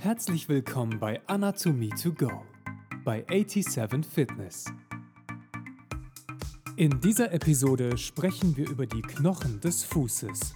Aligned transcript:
Herzlich 0.00 0.48
willkommen 0.48 0.98
bei 0.98 1.20
Anatomie 1.28 1.90
to 1.90 2.14
Go 2.14 2.30
bei 3.04 3.22
87 3.28 4.06
Fitness. 4.06 4.64
In 6.76 7.02
dieser 7.02 7.32
Episode 7.32 7.98
sprechen 7.98 8.56
wir 8.56 8.66
über 8.70 8.86
die 8.86 9.02
Knochen 9.02 9.60
des 9.60 9.84
Fußes. 9.84 10.54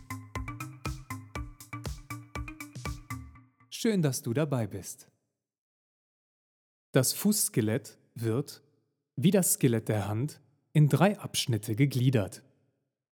Schön, 3.69 4.01
dass 4.01 4.23
du 4.23 4.33
dabei 4.33 4.67
bist. 4.67 5.11
Das 6.93 7.13
Fußskelett 7.13 7.99
wird, 8.15 8.63
wie 9.17 9.31
das 9.31 9.53
Skelett 9.53 9.91
der 9.91 10.09
Hand, 10.09 10.41
in 10.73 10.89
drei 10.89 11.19
Abschnitte 11.19 11.77
gegliedert. 11.77 12.43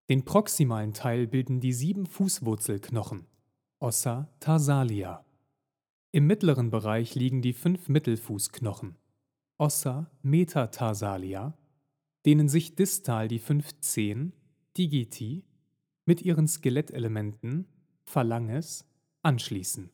Den 0.09 0.25
proximalen 0.25 0.95
Teil 0.95 1.27
bilden 1.27 1.61
die 1.61 1.75
sieben 1.75 2.07
Fußwurzelknochen, 2.07 3.27
Ossa 3.80 4.30
tarsalia. 4.41 5.27
Im 6.14 6.26
mittleren 6.26 6.68
Bereich 6.68 7.14
liegen 7.14 7.40
die 7.40 7.54
fünf 7.54 7.89
Mittelfußknochen, 7.89 8.96
Ossa 9.57 10.11
metatarsalia, 10.20 11.57
denen 12.26 12.50
sich 12.50 12.76
distal 12.76 13.29
die 13.29 13.39
fünf 13.39 13.80
Zehen, 13.80 14.34
Digiti, 14.76 15.43
mit 16.04 16.20
ihren 16.20 16.48
Skelettelementen, 16.48 17.67
Phalanges, 18.04 18.84
anschließen. 19.22 19.90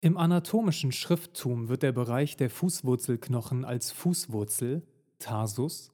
Im 0.00 0.16
anatomischen 0.16 0.92
Schrifttum 0.92 1.68
wird 1.68 1.82
der 1.82 1.92
Bereich 1.92 2.38
der 2.38 2.48
Fußwurzelknochen 2.48 3.66
als 3.66 3.92
Fußwurzel, 3.92 4.86
Tarsus, 5.18 5.92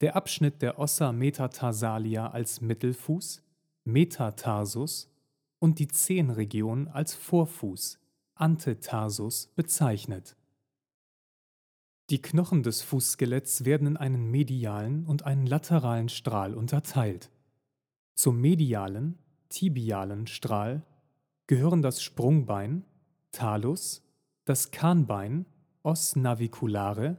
der 0.00 0.16
Abschnitt 0.16 0.62
der 0.62 0.80
Ossa 0.80 1.12
metatarsalia 1.12 2.28
als 2.28 2.60
Mittelfuß, 2.60 3.44
Metatarsus 3.84 5.12
und 5.58 5.78
die 5.78 5.88
Zehenregion 5.88 6.88
als 6.88 7.14
Vorfuß, 7.14 7.98
Antetarsus, 8.34 9.48
bezeichnet. 9.54 10.36
Die 12.10 12.22
Knochen 12.22 12.62
des 12.62 12.80
Fußskeletts 12.82 13.64
werden 13.64 13.86
in 13.86 13.96
einen 13.96 14.30
medialen 14.30 15.04
und 15.04 15.26
einen 15.26 15.46
lateralen 15.46 16.08
Strahl 16.08 16.54
unterteilt. 16.54 17.30
Zum 18.14 18.40
medialen, 18.40 19.18
tibialen 19.50 20.26
Strahl 20.26 20.82
gehören 21.46 21.82
das 21.82 22.02
Sprungbein, 22.02 22.84
Talus, 23.30 24.02
das 24.44 24.70
Kahnbein, 24.70 25.44
Os 25.82 26.16
naviculare, 26.16 27.18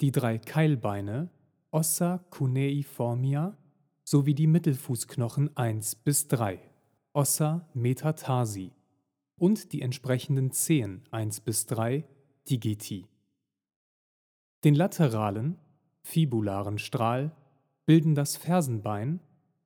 die 0.00 0.12
drei 0.12 0.38
Keilbeine, 0.38 1.30
Ossa 1.70 2.18
cuneiformia 2.30 3.56
sowie 4.04 4.34
die 4.34 4.46
Mittelfußknochen 4.46 5.56
1 5.56 5.94
bis 5.96 6.28
3. 6.28 6.71
Ossa 7.14 7.68
metatarsi 7.74 8.72
und 9.36 9.72
die 9.74 9.82
entsprechenden 9.82 10.50
Zehen 10.50 11.02
1 11.10 11.40
bis 11.40 11.66
3 11.66 12.04
Digiti. 12.48 13.06
Den 14.64 14.74
lateralen, 14.74 15.58
fibularen 16.02 16.78
Strahl 16.78 17.32
bilden 17.84 18.14
das 18.14 18.38
Fersenbein 18.38 19.20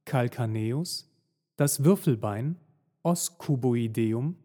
Calcaneus, 0.05 1.09
das 1.55 1.85
Würfelbein 1.85 2.57
Os 3.05 3.39
cuboideum 3.39 4.37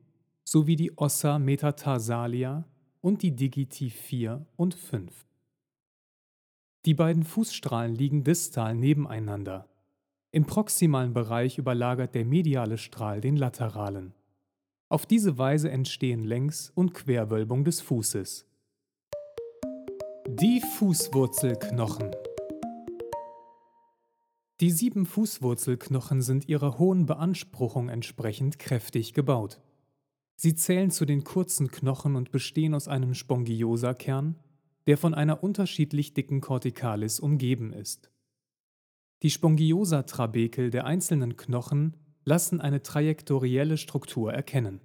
sowie 0.44 0.76
die 0.76 0.96
Ossa 0.96 1.40
metatarsalia 1.40 2.66
und 3.02 3.24
die 3.24 3.36
Digiti 3.36 3.90
4 3.90 4.46
und 4.58 4.76
5. 4.76 5.26
Die 6.86 6.94
beiden 6.94 7.24
Fußstrahlen 7.24 7.96
liegen 7.96 8.24
distal 8.24 8.76
nebeneinander 8.76 9.71
im 10.32 10.46
proximalen 10.46 11.14
Bereich 11.14 11.58
überlagert 11.58 12.16
der 12.16 12.26
mediale 12.26 12.78
Strahl 12.78 13.20
den 13.20 13.36
lateralen. 13.36 14.14
Auf 14.88 15.06
diese 15.06 15.38
Weise 15.38 15.70
entstehen 15.70 16.24
Längs- 16.24 16.72
und 16.74 16.94
Querwölbung 16.94 17.66
des 17.66 17.82
Fußes. 17.82 18.46
Die 20.30 20.62
Fußwurzelknochen 20.62 22.12
Die 24.62 24.72
sieben 24.72 25.06
Fußwurzelknochen 25.06 26.22
sind 26.22 26.48
ihrer 26.48 26.78
hohen 26.78 27.06
Beanspruchung 27.06 27.90
entsprechend 27.90 28.58
kräftig 28.58 29.14
gebaut. 29.14 29.60
Sie 30.38 30.56
zählen 30.56 30.92
zu 30.92 31.06
den 31.06 31.26
kurzen 31.26 31.70
Knochen 31.70 32.16
und 32.16 32.32
bestehen 32.32 32.74
aus 32.74 32.88
einem 32.88 33.14
Spongiosakern, 33.14 34.40
der 34.88 34.98
von 34.98 35.14
einer 35.14 35.44
unterschiedlich 35.44 36.14
dicken 36.14 36.40
Corticalis 36.40 37.20
umgeben 37.20 37.74
ist. 37.74 38.12
Die 39.24 39.30
Spongiosa-Trabekel 39.30 40.72
der 40.72 40.86
einzelnen 40.86 41.38
Knochen 41.38 41.96
lassen 42.26 42.60
eine 42.60 42.82
trajektorielle 42.82 43.78
Struktur 43.78 44.34
erkennen. 44.34 44.82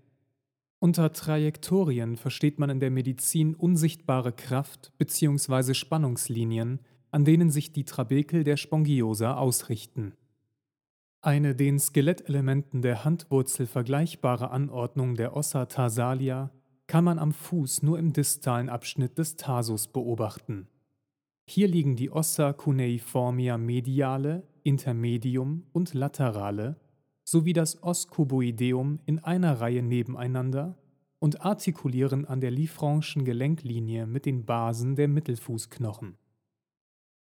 Unter 0.78 1.12
Trajektorien 1.12 2.16
versteht 2.16 2.58
man 2.58 2.68
in 2.68 2.80
der 2.80 2.90
Medizin 2.90 3.54
unsichtbare 3.54 4.32
Kraft- 4.32 4.92
bzw. 4.98 5.72
Spannungslinien, 5.72 6.80
an 7.10 7.24
denen 7.24 7.50
sich 7.50 7.72
die 7.72 7.84
Trabekel 7.84 8.44
der 8.44 8.58
Spongiosa 8.58 9.36
ausrichten. 9.36 10.12
Eine 11.22 11.54
den 11.54 11.78
Skelettelementen 11.78 12.82
der 12.82 13.04
Handwurzel 13.04 13.66
vergleichbare 13.66 14.50
Anordnung 14.50 15.14
der 15.14 15.34
Ossa 15.34 15.64
tarsalia 15.64 16.50
kann 16.86 17.04
man 17.04 17.18
am 17.18 17.32
Fuß 17.32 17.82
nur 17.82 17.98
im 17.98 18.12
distalen 18.12 18.68
Abschnitt 18.68 19.18
des 19.18 19.36
Tarsus 19.36 19.88
beobachten. 19.88 20.68
Hier 21.48 21.68
liegen 21.68 21.94
die 21.94 22.10
Ossa 22.10 22.52
cuneiformia 22.52 23.56
mediale, 23.56 24.42
intermedium 24.64 25.62
und 25.72 25.94
laterale 25.94 26.76
sowie 27.22 27.52
das 27.52 27.82
Os 27.82 28.08
cuboideum 28.08 29.00
in 29.06 29.20
einer 29.20 29.60
Reihe 29.60 29.82
nebeneinander 29.82 30.76
und 31.18 31.42
artikulieren 31.42 32.24
an 32.24 32.40
der 32.40 32.52
Liefranche'schen 32.52 33.24
Gelenklinie 33.24 34.06
mit 34.06 34.26
den 34.26 34.44
Basen 34.44 34.96
der 34.96 35.08
Mittelfußknochen. 35.08 36.18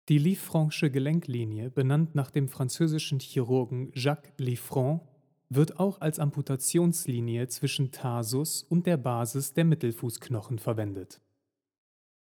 Die 0.08 0.20
Liefranche'sche 0.20 0.90
Gelenklinie, 0.90 1.70
benannt 1.70 2.14
nach 2.14 2.30
dem 2.30 2.48
französischen 2.48 3.20
Chirurgen 3.20 3.90
Jacques 3.94 4.32
Liefranc, 4.38 5.02
wird 5.48 5.78
auch 5.78 6.00
als 6.00 6.18
Amputationslinie 6.18 7.48
zwischen 7.48 7.92
Tarsus 7.92 8.62
und 8.62 8.86
der 8.86 8.96
Basis 8.96 9.52
der 9.52 9.64
Mittelfußknochen 9.64 10.58
verwendet 10.58 11.20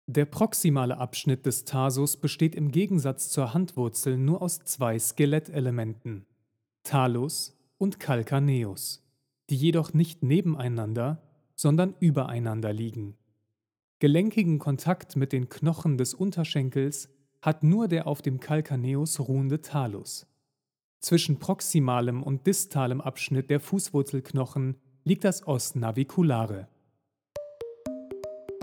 der 0.07 0.25
proximale 0.25 0.97
Abschnitt 0.97 1.45
des 1.45 1.63
Tarsus 1.63 2.17
besteht 2.17 2.55
im 2.55 2.71
Gegensatz 2.71 3.29
zur 3.29 3.53
Handwurzel 3.53 4.17
nur 4.17 4.41
aus 4.41 4.59
zwei 4.59 4.99
Skelettelementen, 4.99 6.25
Talus 6.83 7.57
und 7.77 7.99
Calcaneus, 7.99 9.01
die 9.49 9.55
jedoch 9.55 9.93
nicht 9.93 10.21
nebeneinander, 10.21 11.21
sondern 11.55 11.95
übereinander 11.99 12.73
liegen. 12.73 13.15
Gelenkigen 13.99 14.59
Kontakt 14.59 15.15
mit 15.15 15.31
den 15.31 15.47
Knochen 15.47 15.97
des 15.97 16.13
Unterschenkels 16.13 17.07
hat 17.41 17.63
nur 17.63 17.87
der 17.87 18.05
auf 18.05 18.21
dem 18.21 18.41
Calcaneus 18.41 19.21
ruhende 19.21 19.61
Talus. 19.61 20.27
Zwischen 20.99 21.39
proximalem 21.39 22.23
und 22.23 22.45
distalem 22.45 22.99
Abschnitt 22.99 23.49
der 23.49 23.61
Fußwurzelknochen 23.61 24.75
liegt 25.05 25.23
das 25.23 25.47
Os 25.47 25.75
naviculare. 25.75 26.67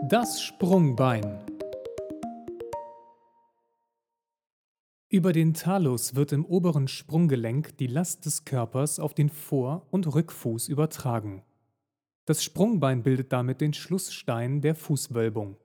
Das 0.09 0.41
Sprungbein. 0.41 1.45
Über 5.09 5.33
den 5.33 5.53
Talus 5.53 6.15
wird 6.15 6.33
im 6.33 6.47
oberen 6.47 6.89
Sprunggelenk 6.89 7.77
die 7.77 7.87
Last 7.87 8.25
des 8.25 8.47
Körpers 8.47 8.99
auf 8.99 9.13
den 9.13 9.29
Vor- 9.29 9.87
und 9.91 10.13
Rückfuß 10.13 10.69
übertragen. 10.69 11.43
Das 12.25 12.43
Sprungbein 12.43 13.03
bildet 13.03 13.33
damit 13.33 13.61
den 13.61 13.75
Schlussstein 13.75 14.63
der 14.63 14.75
Fußwölbung. 14.75 15.57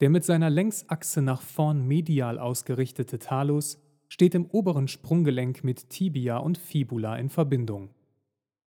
Der 0.00 0.10
mit 0.10 0.24
seiner 0.24 0.50
Längsachse 0.50 1.22
nach 1.22 1.40
vorn 1.40 1.86
medial 1.86 2.38
ausgerichtete 2.38 3.20
Talus 3.20 3.78
steht 4.08 4.34
im 4.34 4.46
oberen 4.46 4.88
Sprunggelenk 4.88 5.62
mit 5.62 5.88
Tibia 5.90 6.38
und 6.38 6.58
Fibula 6.58 7.16
in 7.16 7.30
Verbindung. 7.30 7.90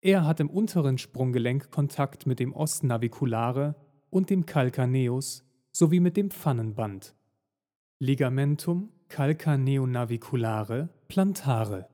Er 0.01 0.25
hat 0.27 0.41
im 0.41 0.51
unteren 0.51 0.99
Sprunggelenk 0.99 1.71
Kontakt 1.71 2.27
mit 2.27 2.41
dem 2.41 2.55
Os 2.55 2.83
naviculare 2.83 3.77
und 4.11 4.31
dem 4.31 4.47
Calcaneus 4.47 5.45
sowie 5.73 6.01
mit 6.01 6.17
dem 6.17 6.31
Pfannenband. 6.31 7.15
Ligamentum 7.99 8.91
calcaneonaviculare 9.09 10.89
plantare. 11.09 11.89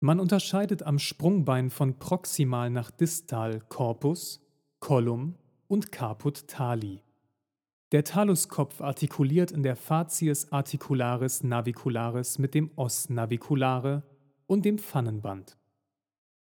Man 0.00 0.20
unterscheidet 0.20 0.82
am 0.82 0.98
Sprungbein 0.98 1.70
von 1.70 1.98
proximal 1.98 2.70
nach 2.70 2.90
distal 2.90 3.60
Corpus, 3.68 4.40
Collum 4.80 5.36
und 5.66 5.92
Caput 5.92 6.46
tali. 6.46 7.02
Der 7.92 8.04
Taluskopf 8.04 8.80
artikuliert 8.80 9.50
in 9.50 9.62
der 9.62 9.76
Facies 9.76 10.52
articularis 10.52 11.42
navicularis 11.42 12.38
mit 12.38 12.54
dem 12.54 12.70
Os 12.76 13.08
naviculare 13.08 14.02
und 14.46 14.64
dem 14.64 14.78
Pfannenband. 14.78 15.56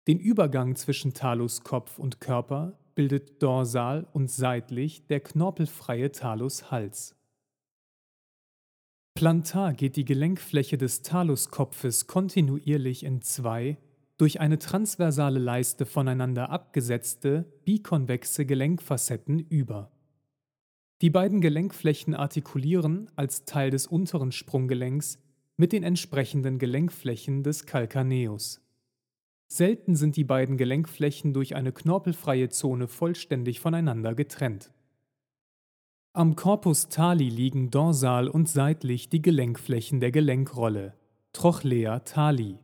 Den 0.07 0.19
Übergang 0.19 0.75
zwischen 0.75 1.13
Taluskopf 1.13 1.99
und 1.99 2.19
Körper 2.19 2.79
bildet 2.95 3.41
dorsal 3.41 4.07
und 4.13 4.29
seitlich 4.29 5.07
der 5.07 5.19
knorpelfreie 5.19 6.11
Talus 6.11 6.71
Hals. 6.71 7.15
Plantar 9.15 9.73
geht 9.73 9.95
die 9.95 10.05
Gelenkfläche 10.05 10.77
des 10.77 11.01
Taluskopfes 11.01 12.07
kontinuierlich 12.07 13.03
in 13.03 13.21
zwei 13.21 13.77
durch 14.17 14.39
eine 14.39 14.57
transversale 14.57 15.39
Leiste 15.39 15.85
voneinander 15.85 16.49
abgesetzte, 16.49 17.45
bikonvexe 17.65 18.45
Gelenkfacetten 18.45 19.39
über. 19.39 19.91
Die 21.01 21.09
beiden 21.09 21.41
Gelenkflächen 21.41 22.15
artikulieren 22.15 23.11
als 23.15 23.45
Teil 23.45 23.69
des 23.69 23.87
unteren 23.87 24.31
Sprunggelenks 24.31 25.19
mit 25.57 25.73
den 25.73 25.83
entsprechenden 25.83 26.57
Gelenkflächen 26.57 27.43
des 27.43 27.65
Calcaneus. 27.65 28.62
Selten 29.53 29.95
sind 29.95 30.15
die 30.15 30.23
beiden 30.23 30.57
Gelenkflächen 30.57 31.31
durch 31.31 31.55
eine 31.55 31.71
knorpelfreie 31.71 32.49
Zone 32.49 32.87
vollständig 32.87 33.59
voneinander 33.59 34.15
getrennt. 34.15 34.71
Am 36.11 36.35
Corpus 36.35 36.89
tali 36.89 37.29
liegen 37.29 37.69
dorsal 37.69 38.29
und 38.29 38.49
seitlich 38.49 39.09
die 39.09 39.21
Gelenkflächen 39.21 39.99
der 39.99 40.11
Gelenkrolle, 40.11 40.95
Trochlea 41.33 41.99
tali, 41.99 42.57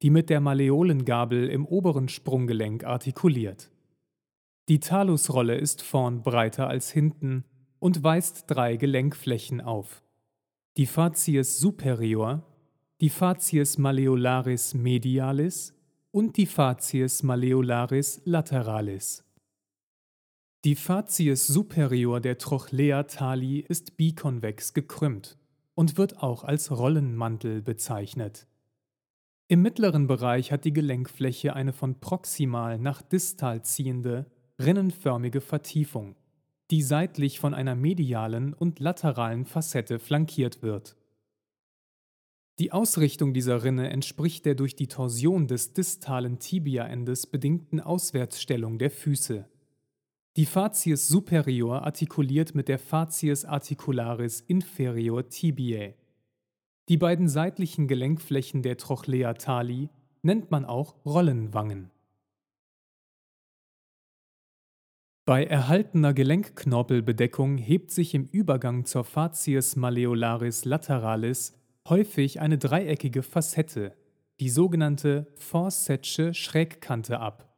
die 0.00 0.08
mit 0.08 0.30
der 0.30 0.40
Malleolengabel 0.40 1.50
im 1.50 1.66
oberen 1.66 2.08
Sprunggelenk 2.08 2.84
artikuliert. 2.84 3.70
Die 4.70 4.80
Talusrolle 4.80 5.56
ist 5.56 5.82
vorn 5.82 6.22
breiter 6.22 6.66
als 6.66 6.90
hinten 6.90 7.44
und 7.78 8.04
weist 8.04 8.44
drei 8.46 8.76
Gelenkflächen 8.76 9.60
auf. 9.60 10.02
Die 10.78 10.86
Facies 10.86 11.58
superior, 11.58 12.42
die 13.02 13.10
Facies 13.10 13.76
malleolaris 13.76 14.72
medialis 14.72 15.74
und 16.12 16.36
die 16.36 16.46
Facies 16.46 17.22
malleolaris 17.22 18.20
lateralis. 18.24 19.24
Die 20.64 20.76
Facies 20.76 21.46
superior 21.46 22.20
der 22.20 22.38
Trochlea 22.38 23.02
tali 23.04 23.58
ist 23.58 23.96
bikonvex 23.96 24.74
gekrümmt 24.74 25.38
und 25.74 25.96
wird 25.96 26.22
auch 26.22 26.44
als 26.44 26.70
Rollenmantel 26.70 27.62
bezeichnet. 27.62 28.46
Im 29.48 29.62
mittleren 29.62 30.06
Bereich 30.06 30.52
hat 30.52 30.64
die 30.64 30.72
Gelenkfläche 30.72 31.56
eine 31.56 31.72
von 31.72 31.98
proximal 31.98 32.78
nach 32.78 33.02
distal 33.02 33.62
ziehende, 33.62 34.26
rinnenförmige 34.60 35.40
Vertiefung, 35.40 36.16
die 36.70 36.82
seitlich 36.82 37.40
von 37.40 37.54
einer 37.54 37.74
medialen 37.74 38.54
und 38.54 38.80
lateralen 38.80 39.46
Facette 39.46 39.98
flankiert 39.98 40.62
wird. 40.62 40.94
Die 42.62 42.70
Ausrichtung 42.70 43.34
dieser 43.34 43.64
Rinne 43.64 43.90
entspricht 43.90 44.46
der 44.46 44.54
durch 44.54 44.76
die 44.76 44.86
Torsion 44.86 45.48
des 45.48 45.72
distalen 45.72 46.38
Tibiaendes 46.38 47.26
bedingten 47.26 47.80
Auswärtsstellung 47.80 48.78
der 48.78 48.92
Füße. 48.92 49.48
Die 50.36 50.46
Facies 50.46 51.08
superior 51.08 51.82
artikuliert 51.82 52.54
mit 52.54 52.68
der 52.68 52.78
Facies 52.78 53.44
articularis 53.44 54.42
inferior 54.42 55.28
tibiae. 55.28 55.96
Die 56.88 56.96
beiden 56.96 57.28
seitlichen 57.28 57.88
Gelenkflächen 57.88 58.62
der 58.62 58.76
Trochlea 58.76 59.34
tali 59.34 59.88
nennt 60.22 60.52
man 60.52 60.64
auch 60.64 60.94
Rollenwangen. 61.04 61.90
Bei 65.24 65.42
erhaltener 65.42 66.14
Gelenkknorpelbedeckung 66.14 67.58
hebt 67.58 67.90
sich 67.90 68.14
im 68.14 68.26
Übergang 68.26 68.84
zur 68.84 69.02
Facies 69.02 69.74
malleolaris 69.74 70.64
lateralis 70.64 71.58
häufig 71.88 72.40
eine 72.40 72.58
dreieckige 72.58 73.22
Facette, 73.22 73.96
die 74.40 74.50
sogenannte 74.50 75.26
Forsätsche 75.34 76.34
Schrägkante 76.34 77.20
ab 77.20 77.52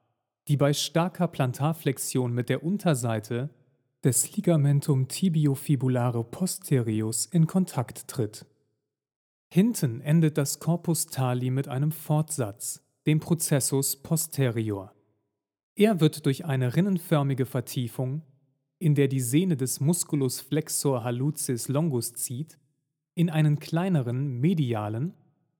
die 0.48 0.56
bei 0.56 0.72
starker 0.72 1.28
Plantarflexion 1.28 2.32
mit 2.32 2.48
der 2.48 2.62
Unterseite 2.62 3.50
des 4.02 4.36
Ligamentum 4.36 5.08
tibiofibulare 5.08 6.24
posterius 6.24 7.26
in 7.26 7.46
Kontakt 7.46 8.08
tritt. 8.08 8.44
Hinten 9.50 10.00
endet 10.00 10.36
das 10.36 10.58
Corpus 10.58 11.06
tali 11.06 11.50
mit 11.50 11.68
einem 11.68 11.92
Fortsatz, 11.92 12.82
dem 13.06 13.20
Processus 13.20 13.96
posterior. 13.96 14.92
Er 15.76 16.00
wird 16.00 16.26
durch 16.26 16.44
eine 16.44 16.76
rinnenförmige 16.76 17.46
Vertiefung, 17.46 18.22
in 18.78 18.94
der 18.94 19.08
die 19.08 19.20
Sehne 19.20 19.56
des 19.56 19.80
Musculus 19.80 20.40
flexor 20.40 21.04
hallucis 21.04 21.68
longus 21.68 22.12
zieht, 22.12 22.58
in 23.14 23.30
einen 23.30 23.58
kleineren 23.58 24.40
medialen 24.40 25.14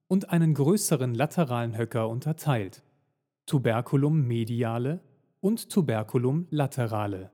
und 0.09 0.31
einen 0.31 0.55
größeren 0.55 1.15
lateralen 1.15 1.77
Höcker 1.77 2.09
unterteilt. 2.09 2.83
Tuberculum 3.47 4.27
mediale 4.27 5.01
und 5.41 5.71
Tuberculum 5.71 6.47
laterale. 6.51 7.31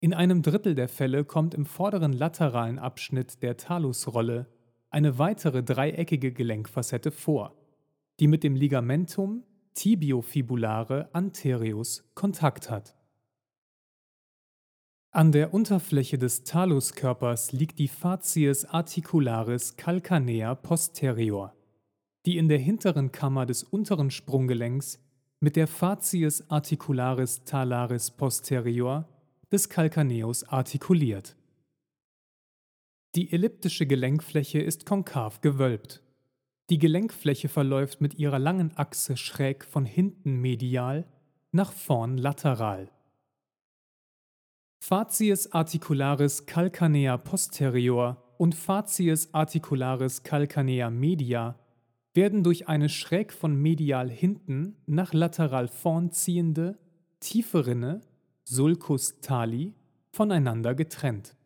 In 0.00 0.14
einem 0.14 0.42
Drittel 0.42 0.74
der 0.74 0.88
Fälle 0.88 1.24
kommt 1.24 1.54
im 1.54 1.66
vorderen 1.66 2.12
lateralen 2.12 2.78
Abschnitt 2.78 3.42
der 3.42 3.56
Talusrolle 3.56 4.46
eine 4.90 5.18
weitere 5.18 5.62
dreieckige 5.62 6.32
Gelenkfacette 6.32 7.10
vor, 7.10 7.56
die 8.20 8.26
mit 8.26 8.42
dem 8.42 8.56
Ligamentum 8.56 9.44
tibiofibulare 9.74 11.08
anterius 11.12 12.10
Kontakt 12.14 12.70
hat. 12.70 12.97
An 15.10 15.32
der 15.32 15.54
Unterfläche 15.54 16.18
des 16.18 16.44
Taluskörpers 16.44 17.52
liegt 17.52 17.78
die 17.78 17.88
Facies 17.88 18.64
articularis 18.64 19.76
calcanea 19.76 20.54
posterior 20.54 21.54
die 22.28 22.36
in 22.36 22.50
der 22.50 22.58
hinteren 22.58 23.10
Kammer 23.10 23.46
des 23.46 23.62
unteren 23.62 24.10
Sprunggelenks 24.10 25.02
mit 25.40 25.56
der 25.56 25.66
Facies 25.66 26.50
articularis 26.50 27.42
talaris 27.44 28.10
posterior 28.10 29.08
des 29.50 29.70
Calcaneus 29.70 30.44
artikuliert. 30.44 31.36
Die 33.14 33.32
elliptische 33.32 33.86
Gelenkfläche 33.86 34.60
ist 34.60 34.84
konkav 34.84 35.40
gewölbt. 35.40 36.02
Die 36.68 36.78
Gelenkfläche 36.78 37.48
verläuft 37.48 38.02
mit 38.02 38.16
ihrer 38.16 38.38
langen 38.38 38.76
Achse 38.76 39.16
schräg 39.16 39.64
von 39.64 39.86
hinten 39.86 40.36
medial 40.36 41.06
nach 41.50 41.72
vorn 41.72 42.18
lateral. 42.18 42.90
Facies 44.80 45.52
articularis 45.52 46.46
calcanea 46.46 47.18
posterior 47.18 48.16
und 48.38 48.54
Facies 48.54 49.28
articularis 49.34 50.22
calcanea 50.22 50.88
media 50.90 51.58
werden 52.14 52.42
durch 52.42 52.68
eine 52.68 52.88
schräg 52.88 53.32
von 53.32 53.54
medial 53.54 54.10
hinten 54.10 54.76
nach 54.86 55.12
lateral 55.12 55.68
vorn 55.68 56.10
ziehende, 56.10 56.78
tiefe 57.20 57.66
Rinne, 57.66 58.00
Sulcus 58.44 59.20
tali, 59.20 59.74
voneinander 60.10 60.74
getrennt. 60.74 61.36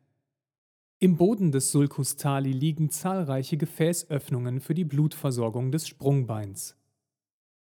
Im 0.99 1.17
Boden 1.17 1.51
des 1.51 1.73
Sulcus 1.73 2.17
tali 2.17 2.53
liegen 2.53 2.91
zahlreiche 2.91 3.57
Gefäßöffnungen 3.57 4.61
für 4.61 4.75
die 4.75 4.85
Blutversorgung 4.85 5.73
des 5.73 5.89
Sprungbeins. 5.89 6.77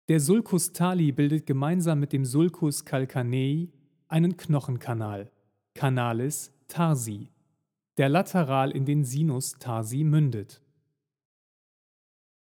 Der 0.07 0.21
Sulcus 0.21 0.71
tali 0.71 1.12
bildet 1.12 1.45
gemeinsam 1.45 2.00
mit 2.00 2.13
dem 2.13 2.24
Sulcus 2.24 2.86
calcanei 2.86 3.68
einen 4.07 4.37
Knochenkanal, 4.37 5.30
Canalis 5.78 6.52
tarsi, 6.68 7.30
der 7.98 8.10
lateral 8.10 8.72
in 8.72 8.86
den 8.86 9.04
Sinus 9.04 9.60
tarsi 9.60 10.04
mündet. 10.04 10.60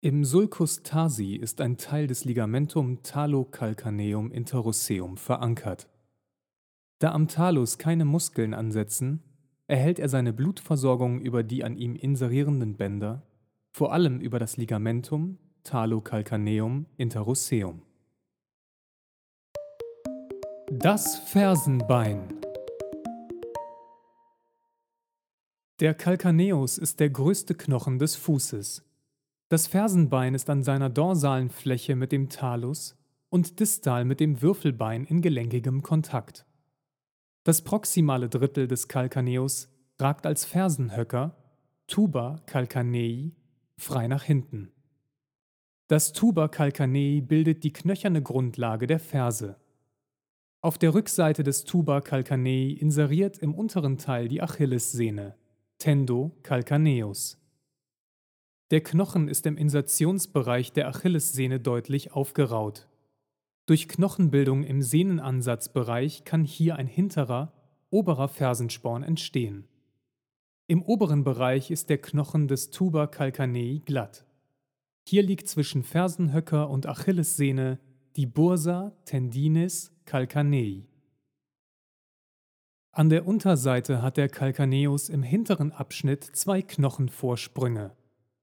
Im 0.00 0.24
Sulcus 0.24 0.82
tarsi 0.82 1.34
ist 1.34 1.60
ein 1.60 1.76
Teil 1.76 2.06
des 2.06 2.24
Ligamentum 2.24 3.02
talocalcaneum 3.02 4.32
interosseum 4.32 5.18
verankert. 5.18 5.86
Da 6.98 7.12
am 7.12 7.28
Talus 7.28 7.76
keine 7.76 8.06
Muskeln 8.06 8.54
ansetzen, 8.54 9.22
erhält 9.66 9.98
er 9.98 10.08
seine 10.08 10.32
Blutversorgung 10.32 11.20
über 11.20 11.42
die 11.42 11.62
an 11.62 11.76
ihm 11.76 11.96
inserierenden 11.96 12.78
Bänder, 12.78 13.22
vor 13.70 13.92
allem 13.92 14.18
über 14.18 14.38
das 14.38 14.56
Ligamentum 14.56 15.36
talocalcaneum 15.62 16.86
interosseum. 16.96 17.82
Das 20.70 21.18
Fersenbein 21.18 22.39
Der 25.80 25.94
Calcaneus 25.94 26.76
ist 26.76 27.00
der 27.00 27.08
größte 27.08 27.54
Knochen 27.54 27.98
des 27.98 28.14
Fußes. 28.14 28.84
Das 29.48 29.66
Fersenbein 29.66 30.34
ist 30.34 30.50
an 30.50 30.62
seiner 30.62 30.90
dorsalen 30.90 31.48
Fläche 31.48 31.96
mit 31.96 32.12
dem 32.12 32.28
Talus 32.28 32.98
und 33.30 33.60
distal 33.60 34.04
mit 34.04 34.20
dem 34.20 34.42
Würfelbein 34.42 35.06
in 35.06 35.22
gelenkigem 35.22 35.80
Kontakt. 35.80 36.44
Das 37.44 37.62
proximale 37.62 38.28
Drittel 38.28 38.68
des 38.68 38.88
Calcaneus 38.88 39.70
ragt 39.98 40.26
als 40.26 40.44
Fersenhöcker, 40.44 41.34
Tuba 41.86 42.42
calcanei, 42.44 43.32
frei 43.78 44.06
nach 44.06 44.24
hinten. 44.24 44.72
Das 45.88 46.12
Tuba 46.12 46.48
calcanei 46.48 47.22
bildet 47.26 47.64
die 47.64 47.72
knöcherne 47.72 48.20
Grundlage 48.20 48.86
der 48.86 49.00
Ferse. 49.00 49.56
Auf 50.60 50.76
der 50.76 50.92
Rückseite 50.92 51.42
des 51.42 51.64
Tuba 51.64 52.02
calcanei 52.02 52.76
inseriert 52.78 53.38
im 53.38 53.54
unteren 53.54 53.96
Teil 53.96 54.28
die 54.28 54.42
Achillessehne, 54.42 55.36
Tendo 55.80 56.36
calcaneus. 56.42 57.38
Der 58.70 58.82
Knochen 58.82 59.28
ist 59.28 59.46
im 59.46 59.56
Insertionsbereich 59.56 60.74
der 60.74 60.88
Achillessehne 60.88 61.58
deutlich 61.58 62.12
aufgeraut. 62.12 62.86
Durch 63.64 63.88
Knochenbildung 63.88 64.62
im 64.62 64.82
Sehnenansatzbereich 64.82 66.24
kann 66.24 66.44
hier 66.44 66.76
ein 66.76 66.86
hinterer, 66.86 67.54
oberer 67.88 68.28
Fersensporn 68.28 69.02
entstehen. 69.02 69.68
Im 70.66 70.82
oberen 70.82 71.24
Bereich 71.24 71.70
ist 71.70 71.88
der 71.88 71.98
Knochen 71.98 72.46
des 72.46 72.68
Tuber 72.68 73.06
calcanei 73.06 73.80
glatt. 73.86 74.26
Hier 75.08 75.22
liegt 75.22 75.48
zwischen 75.48 75.82
Fersenhöcker 75.82 76.68
und 76.68 76.84
Achillessehne 76.84 77.80
die 78.16 78.26
Bursa 78.26 78.92
tendinis 79.06 79.94
calcanei. 80.04 80.89
An 82.92 83.08
der 83.08 83.24
Unterseite 83.24 84.02
hat 84.02 84.16
der 84.16 84.28
Calcaneus 84.28 85.08
im 85.08 85.22
hinteren 85.22 85.70
Abschnitt 85.70 86.24
zwei 86.24 86.60
Knochenvorsprünge, 86.60 87.92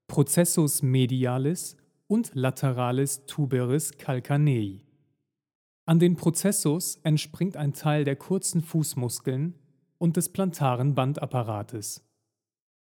Processus 0.06 0.80
medialis 0.80 1.76
und 2.06 2.30
lateralis 2.32 3.26
tuberis 3.26 3.98
calcanei. 3.98 4.80
An 5.84 5.98
den 5.98 6.16
Prozessus 6.16 6.96
entspringt 7.02 7.58
ein 7.58 7.74
Teil 7.74 8.04
der 8.04 8.16
kurzen 8.16 8.62
Fußmuskeln 8.62 9.54
und 9.98 10.16
des 10.16 10.30
plantaren 10.30 10.94
Bandapparates. 10.94 12.02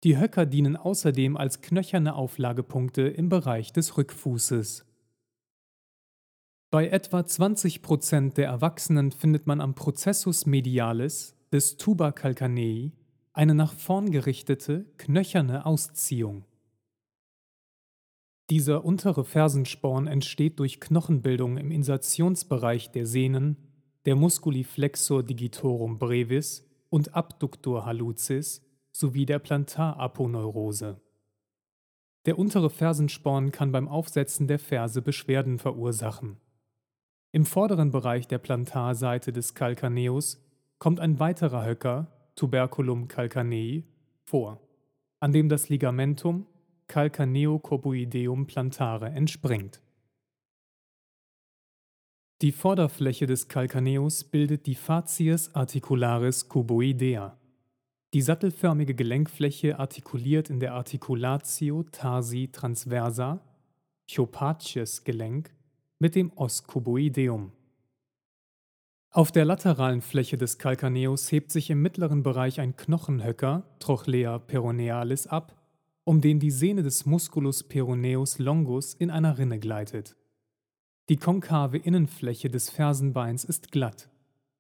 Die 0.05 0.19
Höcker 0.19 0.47
dienen 0.47 0.77
außerdem 0.77 1.37
als 1.37 1.63
knöcherne 1.63 2.15
Auflagepunkte 2.15 3.03
im 3.03 3.29
Bereich 3.29 3.73
des 3.73 3.97
Rückfußes. 3.97 4.87
Bei 6.71 6.87
etwa 6.89 7.27
20 7.27 7.83
Prozent 7.83 8.37
der 8.37 8.47
Erwachsenen 8.47 9.11
findet 9.11 9.49
man 9.49 9.61
am 9.61 9.75
Processus 9.75 10.47
medialis 10.47 11.35
des 11.53 11.77
Tuba 11.77 12.13
calcanei 12.13 12.93
eine 13.33 13.55
nach 13.55 13.73
vorn 13.73 14.11
gerichtete, 14.11 14.85
knöcherne 14.99 15.67
Ausziehung. 15.67 16.45
Dieser 18.51 18.85
untere 18.85 19.25
Fersensporn 19.25 20.07
entsteht 20.07 20.59
durch 20.59 20.81
Knochenbildung 20.81 21.57
im 21.57 21.71
Insertionsbereich 21.71 22.91
der 22.91 23.07
Sehnen, 23.07 23.57
der 24.05 24.17
Musculi 24.17 24.65
flexor 24.65 25.23
digitorum 25.23 25.99
brevis 25.99 26.69
und 26.89 27.15
Abductor 27.15 27.87
hallucis 27.87 28.63
sowie 28.93 29.27
der 29.27 29.39
Plantaraponeurose. 29.39 31.01
Der 32.27 32.39
untere 32.39 32.71
Fersensporn 32.71 33.53
kann 33.53 33.73
beim 33.73 33.89
Aufsetzen 33.89 34.47
der 34.47 34.59
Ferse 34.59 35.01
Beschwerden 35.01 35.59
verursachen. 35.59 36.37
Im 37.33 37.47
vorderen 37.47 37.91
Bereich 37.91 38.27
der 38.27 38.39
Plantarseite 38.39 39.33
des 39.33 39.55
Calcaneus 39.55 40.45
kommt 40.81 40.99
ein 40.99 41.21
weiterer 41.21 41.65
Höcker, 41.65 42.09
Tuberculum 42.35 43.07
calcanei, 43.07 43.85
vor, 44.25 44.61
an 45.21 45.31
dem 45.31 45.49
das 45.49 45.69
Ligamentum 45.69 46.47
Calcaneocoboideum 46.89 48.47
plantare 48.47 49.11
entspringt. 49.11 49.81
Die 52.41 52.51
Vorderfläche 52.51 53.27
des 53.27 53.49
Calcaneus 53.49 54.25
bildet 54.25 54.67
die 54.67 54.75
Facies 54.75 55.55
articularis 55.55 56.49
cuboidea. 56.49 57.39
Die 58.15 58.23
sattelförmige 58.23 58.95
Gelenkfläche 58.95 59.79
artikuliert 59.79 60.49
in 60.49 60.59
der 60.59 60.75
Articulatio 60.75 61.85
tarsi 61.93 62.49
transversa, 62.51 63.41
Chopaches 64.11 65.05
Gelenk, 65.05 65.55
mit 65.99 66.15
dem 66.15 66.33
Os 66.37 66.67
cuboideum. 66.67 67.53
Auf 69.13 69.33
der 69.33 69.45
lateralen 69.45 70.03
Fläche 70.03 70.39
des 70.39 70.59
Calcaneus 70.59 71.33
hebt 71.33 71.51
sich 71.51 71.69
im 71.69 71.83
mittleren 71.83 72.23
Bereich 72.23 72.61
ein 72.61 72.77
Knochenhöcker, 72.77 73.65
Trochlea 73.81 74.39
peronealis, 74.39 75.27
ab, 75.27 75.57
um 76.05 76.21
den 76.21 76.39
die 76.39 76.53
Sehne 76.53 76.85
des 76.85 77.07
Musculus 77.07 77.65
peroneus 77.65 78.39
longus 78.39 78.95
in 78.95 79.11
einer 79.11 79.37
Rinne 79.37 79.59
gleitet. 79.59 80.15
Die 81.09 81.17
konkave 81.17 81.77
Innenfläche 81.77 82.51
des 82.51 82.71
Fersenbeins 82.71 83.43
ist 83.43 83.73
glatt. 83.73 84.09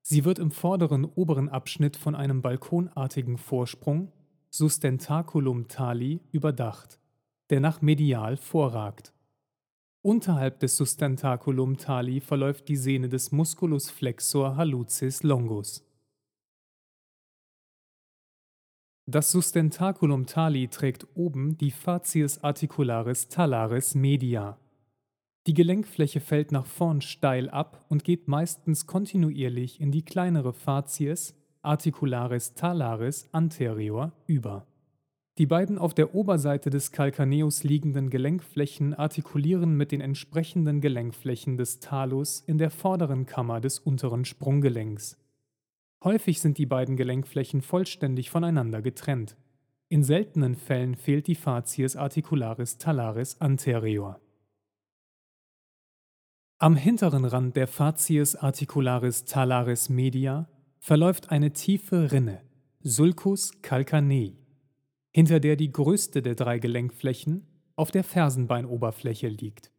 Sie 0.02 0.25
wird 0.25 0.40
im 0.40 0.50
vorderen 0.50 1.04
oberen 1.04 1.49
Abschnitt 1.49 1.97
von 1.97 2.16
einem 2.16 2.42
balkonartigen 2.42 3.38
Vorsprung, 3.38 4.11
Sustentaculum 4.49 5.69
tali, 5.69 6.23
überdacht, 6.33 6.99
der 7.50 7.61
nach 7.61 7.83
medial 7.83 8.37
vorragt. 8.37 9.12
Unterhalb 10.02 10.61
des 10.61 10.78
Sustentaculum 10.78 11.76
tali 11.76 12.23
verläuft 12.23 12.69
die 12.69 12.76
Sehne 12.76 13.11
des 13.11 13.33
Musculus 13.33 13.90
flexor 13.90 14.57
hallucis 14.57 15.23
longus. 15.23 15.85
Das 19.04 19.30
Sustentaculum 19.30 20.25
tali 20.25 20.69
trägt 20.69 21.07
oben 21.14 21.59
die 21.59 21.71
Facies 21.71 22.42
articularis 22.42 23.28
talaris 23.28 23.95
media. 23.95 24.59
Die 25.47 25.54
Gelenkfläche 25.54 26.21
fällt 26.21 26.50
nach 26.50 26.66
vorn 26.66 27.02
steil 27.02 27.50
ab 27.50 27.85
und 27.90 28.02
geht 28.02 28.26
meistens 28.26 28.87
kontinuierlich 28.87 29.83
in 29.83 29.90
die 29.92 30.04
kleinere 30.04 30.54
Facies 30.54 31.35
articularis 31.61 32.54
talaris 32.54 33.28
anterior 33.33 34.12
über. 34.26 34.66
Die 35.39 35.47
beiden 35.47 35.79
auf 35.79 35.95
der 35.95 36.15
Oberseite 36.15 36.71
des 36.71 36.93
Calcaneus 36.93 37.63
liegenden 37.63 38.11
Gelenkflächen 38.11 38.95
artikulieren 38.95 39.77
mit 39.77 39.93
den 39.93 40.01
entsprechenden 40.01 40.81
Gelenkflächen 40.81 41.57
des 41.57 41.81
Talus 41.81 42.41
in 42.41 42.59
der 42.59 42.71
vorderen 42.71 43.27
Kammer 43.27 43.61
des 43.61 43.79
unteren 43.79 44.25
Sprunggelenks. 44.25 45.17
Häufig 46.03 46.41
sind 46.41 46.59
die 46.59 46.67
beiden 46.67 46.97
Gelenkflächen 46.97 47.63
vollständig 47.63 48.31
voneinander 48.31 48.83
getrennt. 48.83 49.37
In 49.89 50.03
seltenen 50.03 50.57
Fällen 50.57 50.95
fehlt 50.95 51.27
die 51.27 51.35
Facies 51.35 51.97
articularis 51.97 52.79
talaris 52.79 53.41
anterior. 53.41 54.21
Am 56.59 56.77
hinteren 56.77 57.25
Rand 57.25 57.57
der 57.57 57.67
Facies 57.67 58.37
articularis 58.37 59.25
talaris 59.25 59.89
media 59.89 60.49
verläuft 60.79 61.31
eine 61.31 61.53
tiefe 61.53 62.13
Rinne, 62.13 62.43
Sulcus 62.83 63.63
calcanei 63.63 64.39
hinter 65.12 65.40
der 65.40 65.57
die 65.57 65.73
größte 65.73 66.23
der 66.23 66.35
drei 66.35 66.59
Gelenkflächen 66.59 67.47
auf 67.76 67.90
der 67.90 68.05
Fersenbeinoberfläche 68.05 69.29
liegt. 69.29 69.73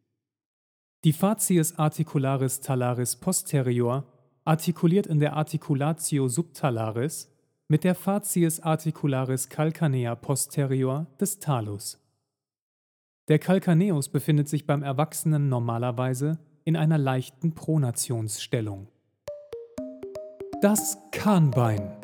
Die 1.04 1.12
Facies 1.12 1.78
articularis 1.78 2.60
talaris 2.60 3.16
posterior 3.16 4.04
artikuliert 4.44 5.06
in 5.06 5.20
der 5.20 5.34
Articulatio 5.34 6.28
subtalaris 6.28 7.30
mit 7.68 7.84
der 7.84 7.94
Facies 7.94 8.60
articularis 8.60 9.48
calcanea 9.48 10.14
posterior 10.14 11.06
des 11.20 11.38
Talus. 11.38 11.98
Der 13.28 13.38
Calcaneus 13.38 14.08
befindet 14.08 14.48
sich 14.48 14.66
beim 14.66 14.82
Erwachsenen 14.82 15.48
normalerweise 15.48 16.38
in 16.64 16.76
einer 16.76 16.98
leichten 16.98 17.54
Pronationsstellung. 17.54 18.88
Das 20.60 20.98
Kahnbein 21.12 21.96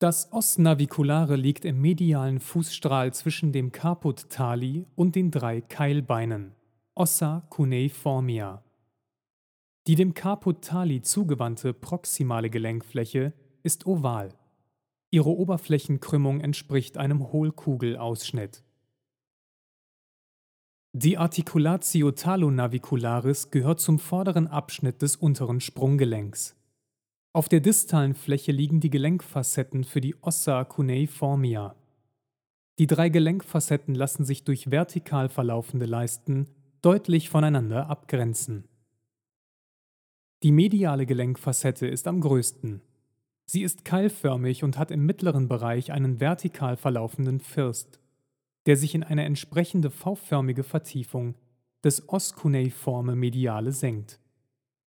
Das 0.00 0.32
Os 0.32 0.58
naviculare 0.58 1.34
liegt 1.34 1.64
im 1.64 1.80
medialen 1.80 2.38
Fußstrahl 2.38 3.12
zwischen 3.12 3.50
dem 3.50 3.72
Caput 3.72 4.30
tali 4.30 4.86
und 4.94 5.16
den 5.16 5.32
drei 5.32 5.60
Keilbeinen 5.60 6.54
(Ossa 6.94 7.44
cuneiformia). 7.50 8.62
Die 9.88 9.96
dem 9.96 10.14
Caput 10.14 10.62
tali 10.62 11.02
zugewandte 11.02 11.74
proximale 11.74 12.48
Gelenkfläche 12.48 13.32
ist 13.64 13.86
oval. 13.86 14.38
Ihre 15.10 15.30
Oberflächenkrümmung 15.30 16.42
entspricht 16.42 16.96
einem 16.96 17.32
Hohlkugelausschnitt. 17.32 18.62
Die 20.92 21.18
Articulatio 21.18 22.12
talonavicularis 22.12 23.50
gehört 23.50 23.80
zum 23.80 23.98
vorderen 23.98 24.46
Abschnitt 24.46 25.02
des 25.02 25.16
unteren 25.16 25.60
Sprunggelenks 25.60 26.54
auf 27.32 27.48
der 27.48 27.60
distalen 27.60 28.14
Fläche 28.14 28.52
liegen 28.52 28.80
die 28.80 28.90
Gelenkfacetten 28.90 29.84
für 29.84 30.00
die 30.00 30.16
Ossa 30.22 30.64
cuneiformia. 30.64 31.74
Die 32.78 32.86
drei 32.86 33.08
Gelenkfacetten 33.08 33.94
lassen 33.94 34.24
sich 34.24 34.44
durch 34.44 34.70
vertikal 34.70 35.28
verlaufende 35.28 35.86
Leisten 35.86 36.48
deutlich 36.80 37.28
voneinander 37.28 37.90
abgrenzen. 37.90 38.64
Die 40.44 40.52
mediale 40.52 41.04
Gelenkfacette 41.04 41.86
ist 41.88 42.06
am 42.06 42.20
größten. 42.20 42.80
Sie 43.44 43.62
ist 43.62 43.84
keilförmig 43.84 44.62
und 44.62 44.78
hat 44.78 44.90
im 44.90 45.04
mittleren 45.04 45.48
Bereich 45.48 45.90
einen 45.90 46.20
vertikal 46.20 46.76
verlaufenden 46.76 47.40
First, 47.40 47.98
der 48.66 48.76
sich 48.76 48.94
in 48.94 49.02
eine 49.02 49.24
entsprechende 49.24 49.90
V-förmige 49.90 50.62
Vertiefung 50.62 51.34
des 51.82 52.08
Os 52.08 52.34
cuneiforme 52.34 53.16
mediale 53.16 53.72
senkt. 53.72 54.20